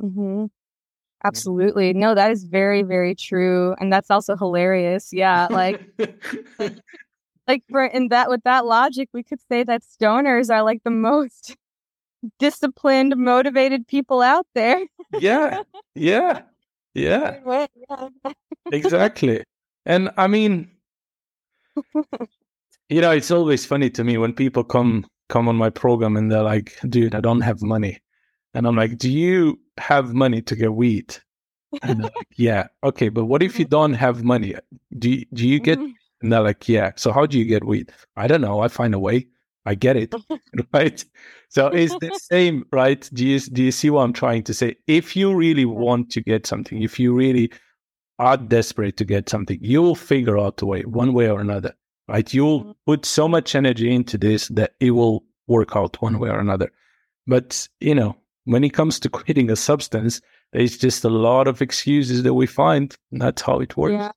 [0.00, 0.46] Hmm
[1.24, 1.92] Absolutely.
[1.92, 3.76] No, that is very, very true.
[3.78, 5.12] And that's also hilarious.
[5.12, 5.46] Yeah.
[5.50, 5.80] Like,
[7.46, 10.90] like for in that with that logic, we could say that stoners are like the
[10.90, 11.56] most
[12.38, 14.84] disciplined, motivated people out there.
[15.12, 15.62] yeah,
[15.94, 16.42] yeah,
[16.94, 17.38] Yeah.
[18.72, 19.44] exactly.
[19.86, 20.70] And I mean,
[22.88, 26.30] you know, it's always funny to me when people come come on my program and
[26.30, 27.98] they're like, "Dude, I don't have money,"
[28.54, 31.16] and I'm like, "Do you have money to get weed?"
[31.82, 34.54] And like, "Yeah, okay, but what if you don't have money?
[34.98, 35.80] Do you, do you get?"
[36.22, 37.92] And they're like, "Yeah." So how do you get weed?
[38.16, 38.60] I don't know.
[38.60, 39.26] I find a way.
[39.66, 40.14] I get it,
[40.74, 41.04] right?
[41.48, 43.08] So it's the same, right?
[43.12, 44.76] Do you do you see what I'm trying to say?
[44.86, 47.50] If you really want to get something, if you really
[48.18, 51.74] are desperate to get something, you will figure out a way, one way or another,
[52.08, 52.32] right?
[52.32, 52.74] You'll Mhm.
[52.86, 56.70] put so much energy into this that it will work out one way or another.
[57.26, 60.20] But you know, when it comes to quitting a substance,
[60.52, 62.94] there's just a lot of excuses that we find.
[63.10, 63.92] And that's how it works.
[63.92, 64.12] Yeah.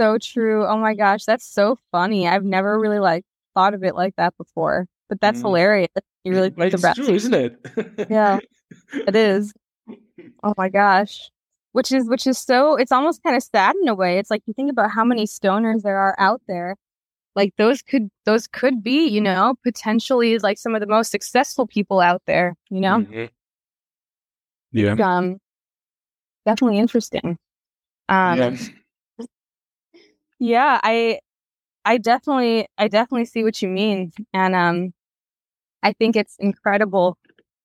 [0.00, 0.66] So true.
[0.66, 2.28] Oh my gosh, that's so funny.
[2.28, 3.24] I've never really like
[3.54, 4.86] thought of it like that before.
[5.08, 5.42] But that's Mm.
[5.42, 5.88] hilarious.
[6.24, 7.56] You really think it's true, isn't it?
[8.10, 8.38] Yeah,
[8.92, 9.52] it is.
[10.42, 11.30] Oh my gosh.
[11.72, 14.18] Which is which is so it's almost kind of sad in a way.
[14.18, 16.76] It's like you think about how many stoners there are out there.
[17.38, 21.68] Like those could those could be, you know, potentially like some of the most successful
[21.68, 22.98] people out there, you know?
[22.98, 23.30] Mhm.
[24.72, 24.96] Yeah.
[24.98, 25.38] Um
[26.44, 27.38] definitely interesting.
[28.08, 28.56] Um yeah.
[30.40, 31.20] yeah, I
[31.84, 34.10] I definitely I definitely see what you mean.
[34.34, 34.92] And um
[35.84, 37.16] I think it's incredible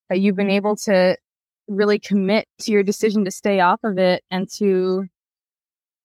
[0.10, 1.18] that you've been able to
[1.68, 5.08] really commit to your decision to stay off of it and to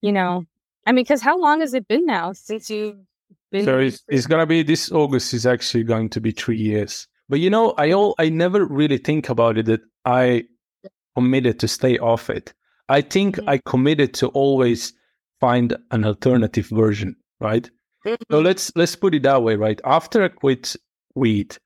[0.00, 0.46] you know
[0.86, 2.96] I mean cuz how long has it been now since you've
[3.51, 7.07] been So it's, it's gonna be this August is actually going to be three years.
[7.28, 10.44] But you know, I all I never really think about it that I
[11.16, 12.53] committed to stay off it.
[12.88, 13.49] I think Mhm.
[13.49, 14.92] I committed to always
[15.40, 17.70] find an alternative version, right?
[18.30, 19.80] So let's let's put it that way, right?
[19.84, 20.74] After I quit
[21.14, 21.57] weed,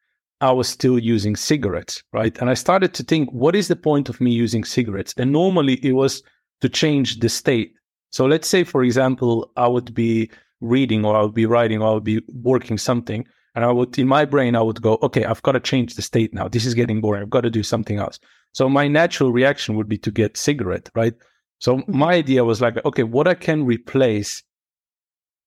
[0.41, 2.37] I was still using cigarettes, right?
[2.39, 5.15] And I started to think, what is the point of me using cigarettes?
[5.17, 6.23] And normally it was
[6.63, 7.75] to change the state.
[8.11, 10.31] So let's say, for example, I would be
[10.63, 13.27] reading or I would be writing or I would be working something.
[13.55, 16.03] And I would, in my brain, I would go, okay, I've got to change the
[16.03, 16.49] state now.
[16.49, 17.23] This is getting boring.
[17.23, 18.19] I've got to do something else.
[18.53, 21.13] So my natural reaction would be to get cigarette, right?
[21.59, 21.89] So Mhm.
[21.89, 24.43] my idea was like, okay, what I can replace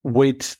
[0.04, 0.56] with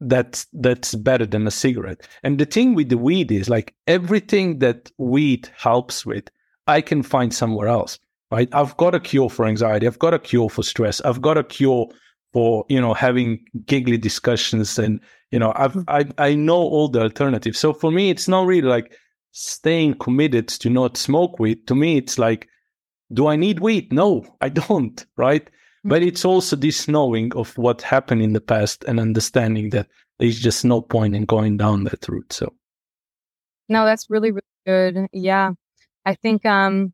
[0.00, 2.06] that that's better than a cigarette.
[2.22, 6.28] And the thing with the weed is like everything that weed helps with,
[6.66, 7.98] I can find somewhere else.
[8.32, 8.48] Right?
[8.52, 9.86] I've got a cure for anxiety.
[9.86, 11.00] I've got a cure for stress.
[11.02, 11.86] I've got a cure
[12.36, 17.00] for you know having giggly discussions and you know I've I I know all the
[17.00, 17.58] alternatives.
[17.58, 18.92] So for me, it's not really like
[19.32, 21.66] staying committed to not smoke weed.
[21.66, 22.46] To me, it's like,
[23.10, 23.90] do I need weed?
[23.90, 25.02] No, I don't.
[25.16, 25.48] Right?
[25.82, 29.86] But it's also this knowing of what happened in the past and understanding that
[30.18, 32.34] there's just no point in going down that route.
[32.34, 32.52] So
[33.70, 35.06] No, that's really really good.
[35.10, 35.52] Yeah.
[36.04, 36.92] I think um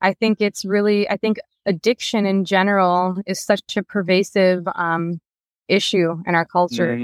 [0.00, 5.20] I think it's really I think addiction in general is such a pervasive um
[5.68, 7.00] issue in our culture.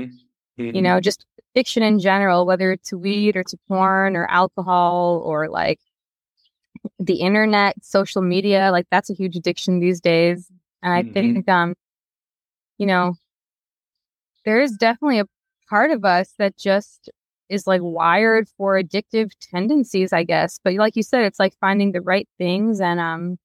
[0.59, 0.77] Mm-hmm.
[0.77, 1.25] You know, just
[1.55, 5.81] addiction in general, whether it's to weed or to porn or alcohol or like
[6.99, 10.51] the internet, social media, like that's a huge addiction these days.
[10.83, 11.13] And I Mhm.
[11.13, 11.75] think um
[12.79, 13.15] you know,
[14.45, 15.27] there is definitely a
[15.69, 17.11] part of us that just
[17.55, 20.61] is like wired for addictive tendencies, I guess.
[20.63, 22.81] But like you said, it's like finding the right things.
[22.81, 23.39] And um,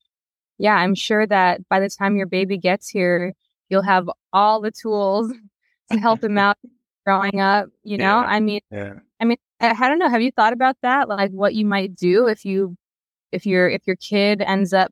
[0.58, 3.34] yeah, I'm sure that by the time your baby gets here,
[3.70, 5.32] you'll have all the tools
[5.92, 6.58] to help him out
[7.06, 7.70] growing up.
[7.84, 8.28] You know, Yeah.
[8.28, 8.94] I mean, yeah.
[9.22, 10.10] I mean, I, I don't know.
[10.10, 11.08] Have you thought about that?
[11.08, 12.76] Like what you might do if you,
[13.32, 14.92] if your, if your kid ends up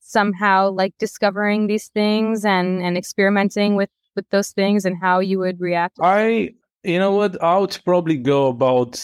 [0.00, 5.38] somehow like discovering these things and and experimenting with with those things and how you
[5.38, 5.98] would react.
[6.02, 6.54] I
[6.84, 7.42] you know what?
[7.42, 9.00] I would probably go about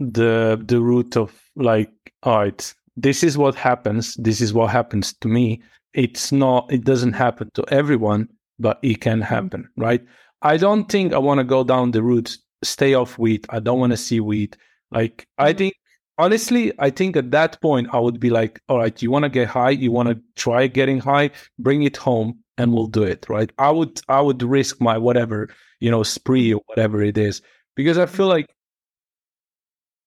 [0.00, 1.92] the the route of like
[2.24, 5.62] all right this is what happens this is what happens to me.
[5.94, 8.28] It's not it doesn't happen to everyone
[8.58, 10.02] but it can happen right?
[10.42, 13.46] I don't think I want to go down the route stay off weed.
[13.50, 14.56] I don't want to see weed.
[14.90, 15.58] Like I Mhm.
[15.58, 15.74] think
[16.18, 19.28] honestly, I think at that point I would be like, all right, you want to
[19.28, 23.26] get high, you want to try getting high, bring it home and we'll do it,
[23.28, 23.50] right?
[23.58, 25.48] I would I would risk my whatever,
[25.84, 27.42] you know, spree or whatever it is
[27.76, 28.48] because I feel like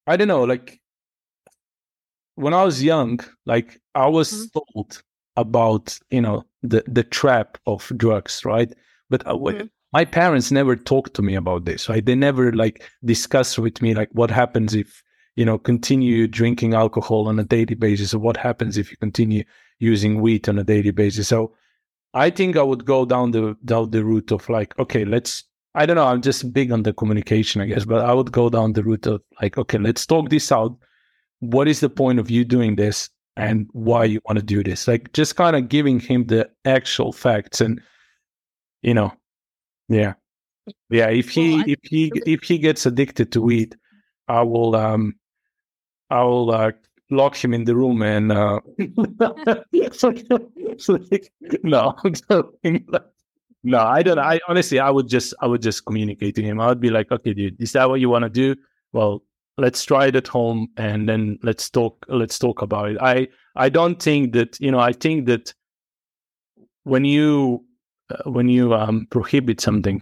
[0.07, 0.80] I don't know, like
[2.36, 4.59] when I was young, like I was mm-hmm.
[4.59, 5.03] told
[5.36, 8.73] about, you know, the the trap of drugs, right?
[9.11, 9.67] But uh, mm-hmm.
[9.93, 12.03] my parents never talked to me about this, right?
[12.03, 15.03] They never like discussed with me like what happens if
[15.36, 19.43] you know, continue drinking alcohol on a daily basis or what happens if you continue
[19.78, 21.28] using wheat on a daily basis.
[21.28, 21.53] So
[22.15, 25.43] I think I would go down the down the route of like, okay, let's
[25.78, 28.49] I don't know, I'm just big on the communication, I guess, but I would go
[28.49, 30.75] down the route of like, okay, let's talk this out.
[31.39, 34.88] What is the point of you doing this and why you want to do this?
[34.88, 37.80] Like just kind of giving him the actual facts and
[38.82, 39.13] you know,
[39.88, 40.15] yeah.
[40.89, 43.75] Yeah, if he if he if he gets addicted to weed,
[44.28, 45.13] I will um
[46.09, 46.71] I'll uh,
[47.11, 48.61] lock him in the room and uh,
[51.63, 51.95] no,
[53.68, 54.18] no, I don't.
[54.18, 56.61] I honestly, I would just, I would just communicate to him.
[56.61, 58.55] I would be like, okay, dude, is that what you want to do?
[58.93, 59.24] Well,
[59.57, 62.05] let's try it at home and then let's talk.
[62.07, 62.97] Let's talk about it.
[63.01, 64.80] I, I don't think that you know.
[64.80, 65.53] I think that
[66.84, 67.65] when you,
[68.09, 70.01] uh, when you um, prohibit something,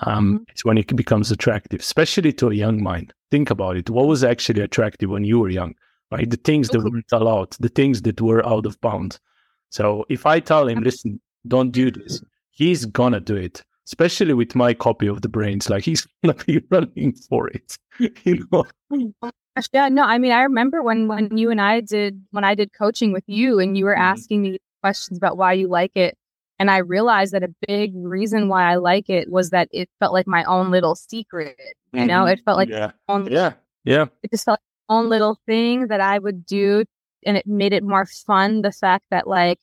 [0.00, 0.44] um, mm-hmm.
[0.48, 3.12] it's when it becomes attractive, especially to a young mind.
[3.30, 3.90] Think about it.
[3.90, 5.74] What was actually attractive when you were young,
[6.10, 6.28] right?
[6.28, 9.20] The things that weren't allowed, the things that were out of bounds.
[9.68, 12.22] So if I tell him, listen, don't do this,
[12.58, 13.62] he's gonna do it.
[13.86, 17.76] Especially with my copy of the brains, like he's gonna be running for it.
[18.24, 18.64] you know.
[19.72, 22.70] Yeah, no, I mean, I remember when when you and I did when I did
[22.72, 24.02] coaching with you, and you were mm-hmm.
[24.02, 26.16] asking me questions about why you like it
[26.58, 30.12] and I realized that a big reason why I like it was that it felt
[30.12, 31.56] like my own little secret.
[31.92, 32.32] You know, mm-hmm.
[32.32, 33.52] it felt like yeah, own, yeah,
[33.84, 34.06] yeah.
[34.22, 36.84] It just felt like own little thing that I would do,
[37.24, 38.62] and it made it more fun.
[38.62, 39.60] The fact that like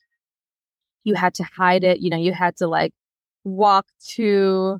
[1.05, 2.91] you had to hide it, you know, you had to like
[3.45, 3.85] walk
[4.15, 4.79] to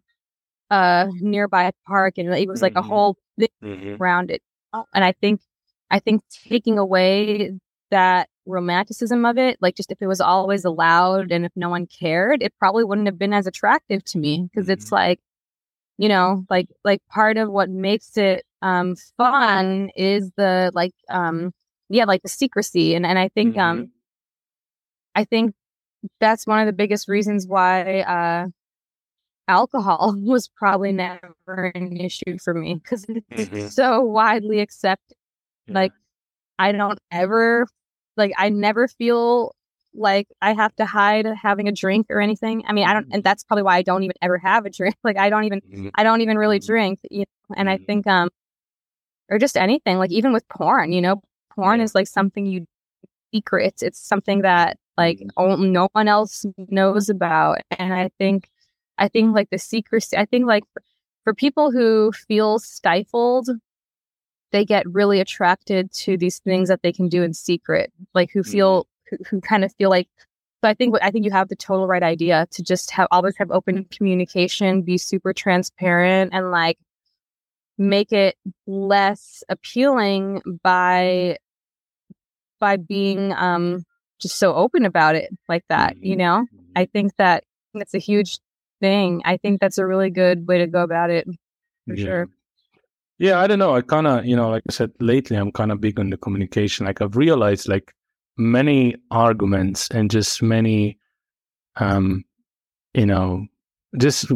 [0.70, 2.80] a nearby park, and it was like mm-hmm.
[2.80, 4.02] a whole thing mm-hmm.
[4.02, 4.42] around it.
[4.94, 5.40] And I think,
[5.90, 7.54] I think taking away
[7.92, 11.88] that romanticism of it, like just if it was always allowed and if no one
[11.88, 14.96] cared, it probably wouldn't have been as attractive to me because it's mm-hmm.
[14.96, 15.20] like,
[15.98, 21.54] you know, like like part of what makes it um fun is the like um
[21.90, 23.84] yeah, like the secrecy and and I think um, mm-hmm.
[23.84, 23.92] um
[25.16, 25.56] I think
[26.20, 28.47] that's one of the biggest reasons why uh
[29.47, 33.68] alcohol was probably never an issue for me because it's mm-hmm.
[33.68, 35.18] so widely accepted.
[35.68, 35.74] Yeah.
[35.76, 35.91] Like
[36.60, 37.68] I don't ever
[38.18, 39.56] like I never feel
[39.97, 42.64] like I have to hide having a drink or anything.
[42.68, 44.95] I mean, I don't, and that's probably why I don't even ever have a drink.
[45.03, 45.89] Like I don't even, mm-hmm.
[45.95, 46.66] I don't even really mm-hmm.
[46.66, 46.99] drink.
[47.10, 47.56] You know?
[47.56, 47.86] And I mm-hmm.
[47.86, 48.30] think, um,
[49.30, 51.22] or just anything, like even with porn, you know,
[51.53, 52.66] porn is like something you
[53.34, 53.68] secret.
[53.68, 57.60] It's, it's something that like no one else knows about.
[57.78, 58.50] And I think,
[58.98, 60.18] I think like the secrecy.
[60.18, 60.64] I think like
[61.24, 63.50] for people who feel stifled
[64.56, 68.41] they get really attracted to these things that they can do in secret, like who
[68.41, 69.16] feel mm-hmm.
[69.18, 70.08] who, who kind of feel like
[70.64, 73.36] so I think I think you have the total right idea to just have always
[73.38, 76.78] have open communication, be super transparent, and like
[77.78, 81.38] make it less appealing by
[82.62, 83.84] by being um
[84.20, 85.97] just so open about it like that.
[85.97, 86.20] You mm-hmm.
[86.20, 86.45] know,
[86.76, 86.91] I mm-hmm.
[86.91, 87.43] think that
[87.74, 88.39] that's a huge
[88.80, 89.22] thing.
[89.26, 91.28] I think that's a really good way to go about it
[91.88, 92.05] for yeah.
[92.05, 92.30] sure.
[93.18, 93.76] Yeah, I don't know.
[93.76, 96.18] I kind of, you know, like I said, lately I'm kind of big on the
[96.18, 96.86] communication.
[96.86, 97.93] Like I've realized like
[98.38, 100.99] many arguments and just many,
[101.78, 102.26] um,
[102.93, 103.45] you know,
[103.97, 104.32] just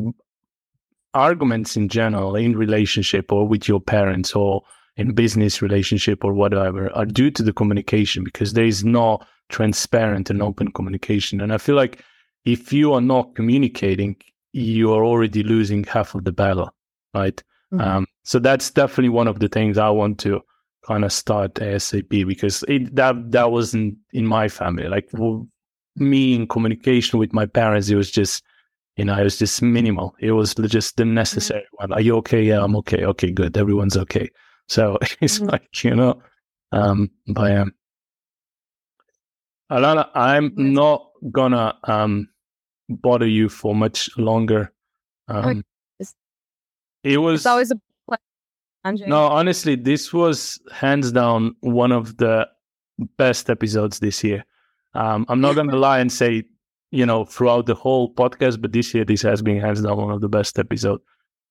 [1.13, 4.61] arguments in general in relationship or with your parents or
[4.95, 9.19] in business relationship or whatever are due to the communication because there is no
[9.49, 11.41] transparent and open communication.
[11.41, 12.03] And I feel like
[12.45, 14.15] if you are not communicating,
[14.53, 16.73] you are already losing half of the battle,
[17.13, 17.41] right?
[17.73, 17.81] Mm-hmm.
[17.81, 20.41] Um, so that's definitely one of the things I want to
[20.85, 24.87] kind of start ASAP because it, that that wasn't in my family.
[24.87, 25.09] Like
[25.95, 28.43] me in communication with my parents, it was just
[28.95, 30.15] you know it was just minimal.
[30.19, 31.91] It was just the necessary mm-hmm.
[31.91, 31.93] one.
[31.93, 32.41] Are you okay?
[32.41, 33.05] Yeah, I'm okay.
[33.05, 33.57] Okay, good.
[33.57, 34.29] Everyone's okay.
[34.67, 35.49] So it's mm-hmm.
[35.49, 36.21] like you know,
[36.71, 37.73] um, but um,
[39.71, 42.29] Alana, I'm not gonna um
[42.89, 44.73] bother you for much longer.
[45.27, 45.63] Um,
[47.03, 47.79] it was it's always a
[48.83, 49.07] pleasure.
[49.07, 52.47] No, honestly, this was hands down one of the
[53.17, 54.43] best episodes this year.
[54.95, 56.43] Um, I'm not gonna lie and say,
[56.91, 60.11] you know, throughout the whole podcast, but this year this has been hands down one
[60.11, 61.03] of the best episodes.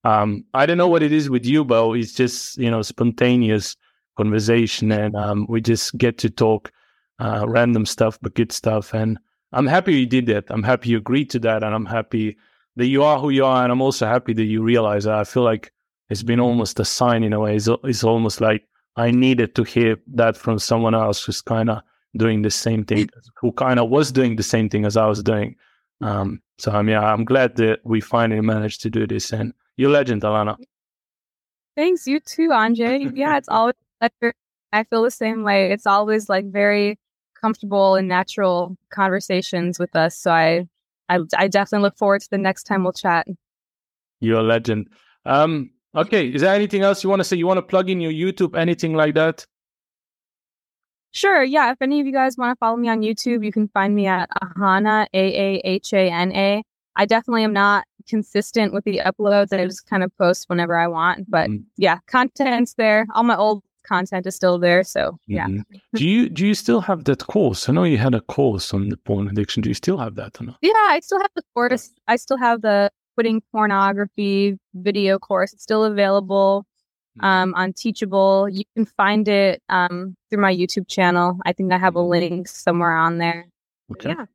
[0.04, 3.76] Um, I don't know what it is with you, but it's just you know spontaneous
[4.16, 6.72] conversation, and um, we just get to talk
[7.18, 8.94] uh, random stuff, but good stuff.
[8.94, 9.18] And
[9.52, 10.44] I'm happy you did that.
[10.48, 12.36] I'm happy you agreed to that, and I'm happy
[12.76, 15.14] that you are who you are, and I'm also happy that you realize that.
[15.14, 15.72] I feel like
[16.10, 17.56] it's been almost a sign in a way.
[17.56, 18.64] It's, it's almost like
[18.96, 21.82] I needed to hear that from someone else who's kind of
[22.16, 23.08] doing the same thing,
[23.40, 25.56] who kind of was doing the same thing as I was doing.
[26.00, 29.32] Um, so I'm yeah, I'm glad that we finally managed to do this.
[29.32, 30.56] And you're legend, Alana.
[31.76, 33.12] Thanks, you too, Anže.
[33.16, 33.74] Yeah, it's always
[34.72, 35.72] I feel the same way.
[35.72, 36.98] It's always like very
[37.40, 40.16] comfortable and natural conversations with us.
[40.16, 40.66] So I,
[41.08, 43.26] I, I definitely look forward to the next time we'll chat.
[44.20, 44.88] You're a legend.
[45.24, 47.36] Um, okay, is there anything else you want to say?
[47.36, 49.46] You want to plug in your YouTube, anything like that?
[51.12, 51.42] Sure.
[51.42, 51.72] Yeah.
[51.72, 54.06] If any of you guys want to follow me on YouTube, you can find me
[54.06, 56.62] at Aahana, A A H A N A.
[56.96, 59.52] I definitely am not consistent with the uploads.
[59.52, 61.30] I just kind of post whenever I want.
[61.30, 61.64] But mm.
[61.76, 63.06] yeah, content's there.
[63.14, 64.84] All my old content is still there.
[64.84, 65.46] So yeah.
[65.46, 65.76] Mm-hmm.
[65.94, 67.68] do you do you still have that course?
[67.68, 69.62] I know you had a course on the porn addiction.
[69.62, 70.58] Do you still have that or not?
[70.62, 71.90] Yeah, I still have the course.
[72.06, 75.52] I still have the quitting pornography video course.
[75.52, 76.66] It's still available
[77.18, 77.26] mm-hmm.
[77.26, 78.48] um, on Teachable.
[78.48, 81.38] You can find it um, through my YouTube channel.
[81.44, 82.10] I think I have a mm-hmm.
[82.10, 83.48] link somewhere on there.
[83.92, 84.10] Okay.
[84.10, 84.26] Yeah.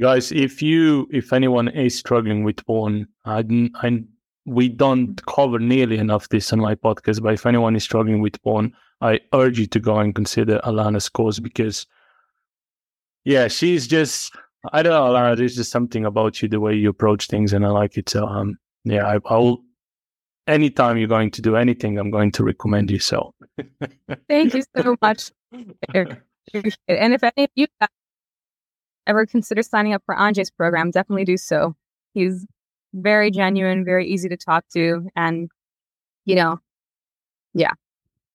[0.00, 3.44] Guys, if you if anyone is struggling with porn, I,
[3.74, 4.02] I
[4.44, 7.22] we don't cover nearly enough this on my podcast.
[7.22, 11.08] But if anyone is struggling with porn, I urge you to go and consider Alana's
[11.08, 11.86] course because,
[13.24, 14.34] yeah, she's just
[14.70, 15.36] I don't know, Alana.
[15.36, 18.08] There's just something about you, the way you approach things, and I like it.
[18.08, 19.62] So, um, yeah, I, I'll.
[20.48, 22.98] Anytime you're going to do anything, I'm going to recommend you.
[22.98, 23.32] So,
[24.28, 25.30] thank you so much.
[25.94, 26.18] and
[26.54, 27.66] if any of you
[29.06, 31.76] ever consider signing up for Anže's program, definitely do so.
[32.14, 32.46] He's
[32.92, 35.50] very genuine, very easy to talk to, and
[36.24, 36.58] you know,
[37.54, 37.72] yeah.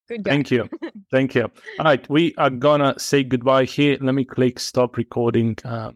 [0.08, 0.32] Good guy.
[0.32, 0.70] Thank you.
[1.12, 1.52] Thank you.
[1.80, 3.98] All right, we are gonna say goodbye here.
[4.00, 5.58] Let me click stop recording.
[5.66, 5.86] Uh,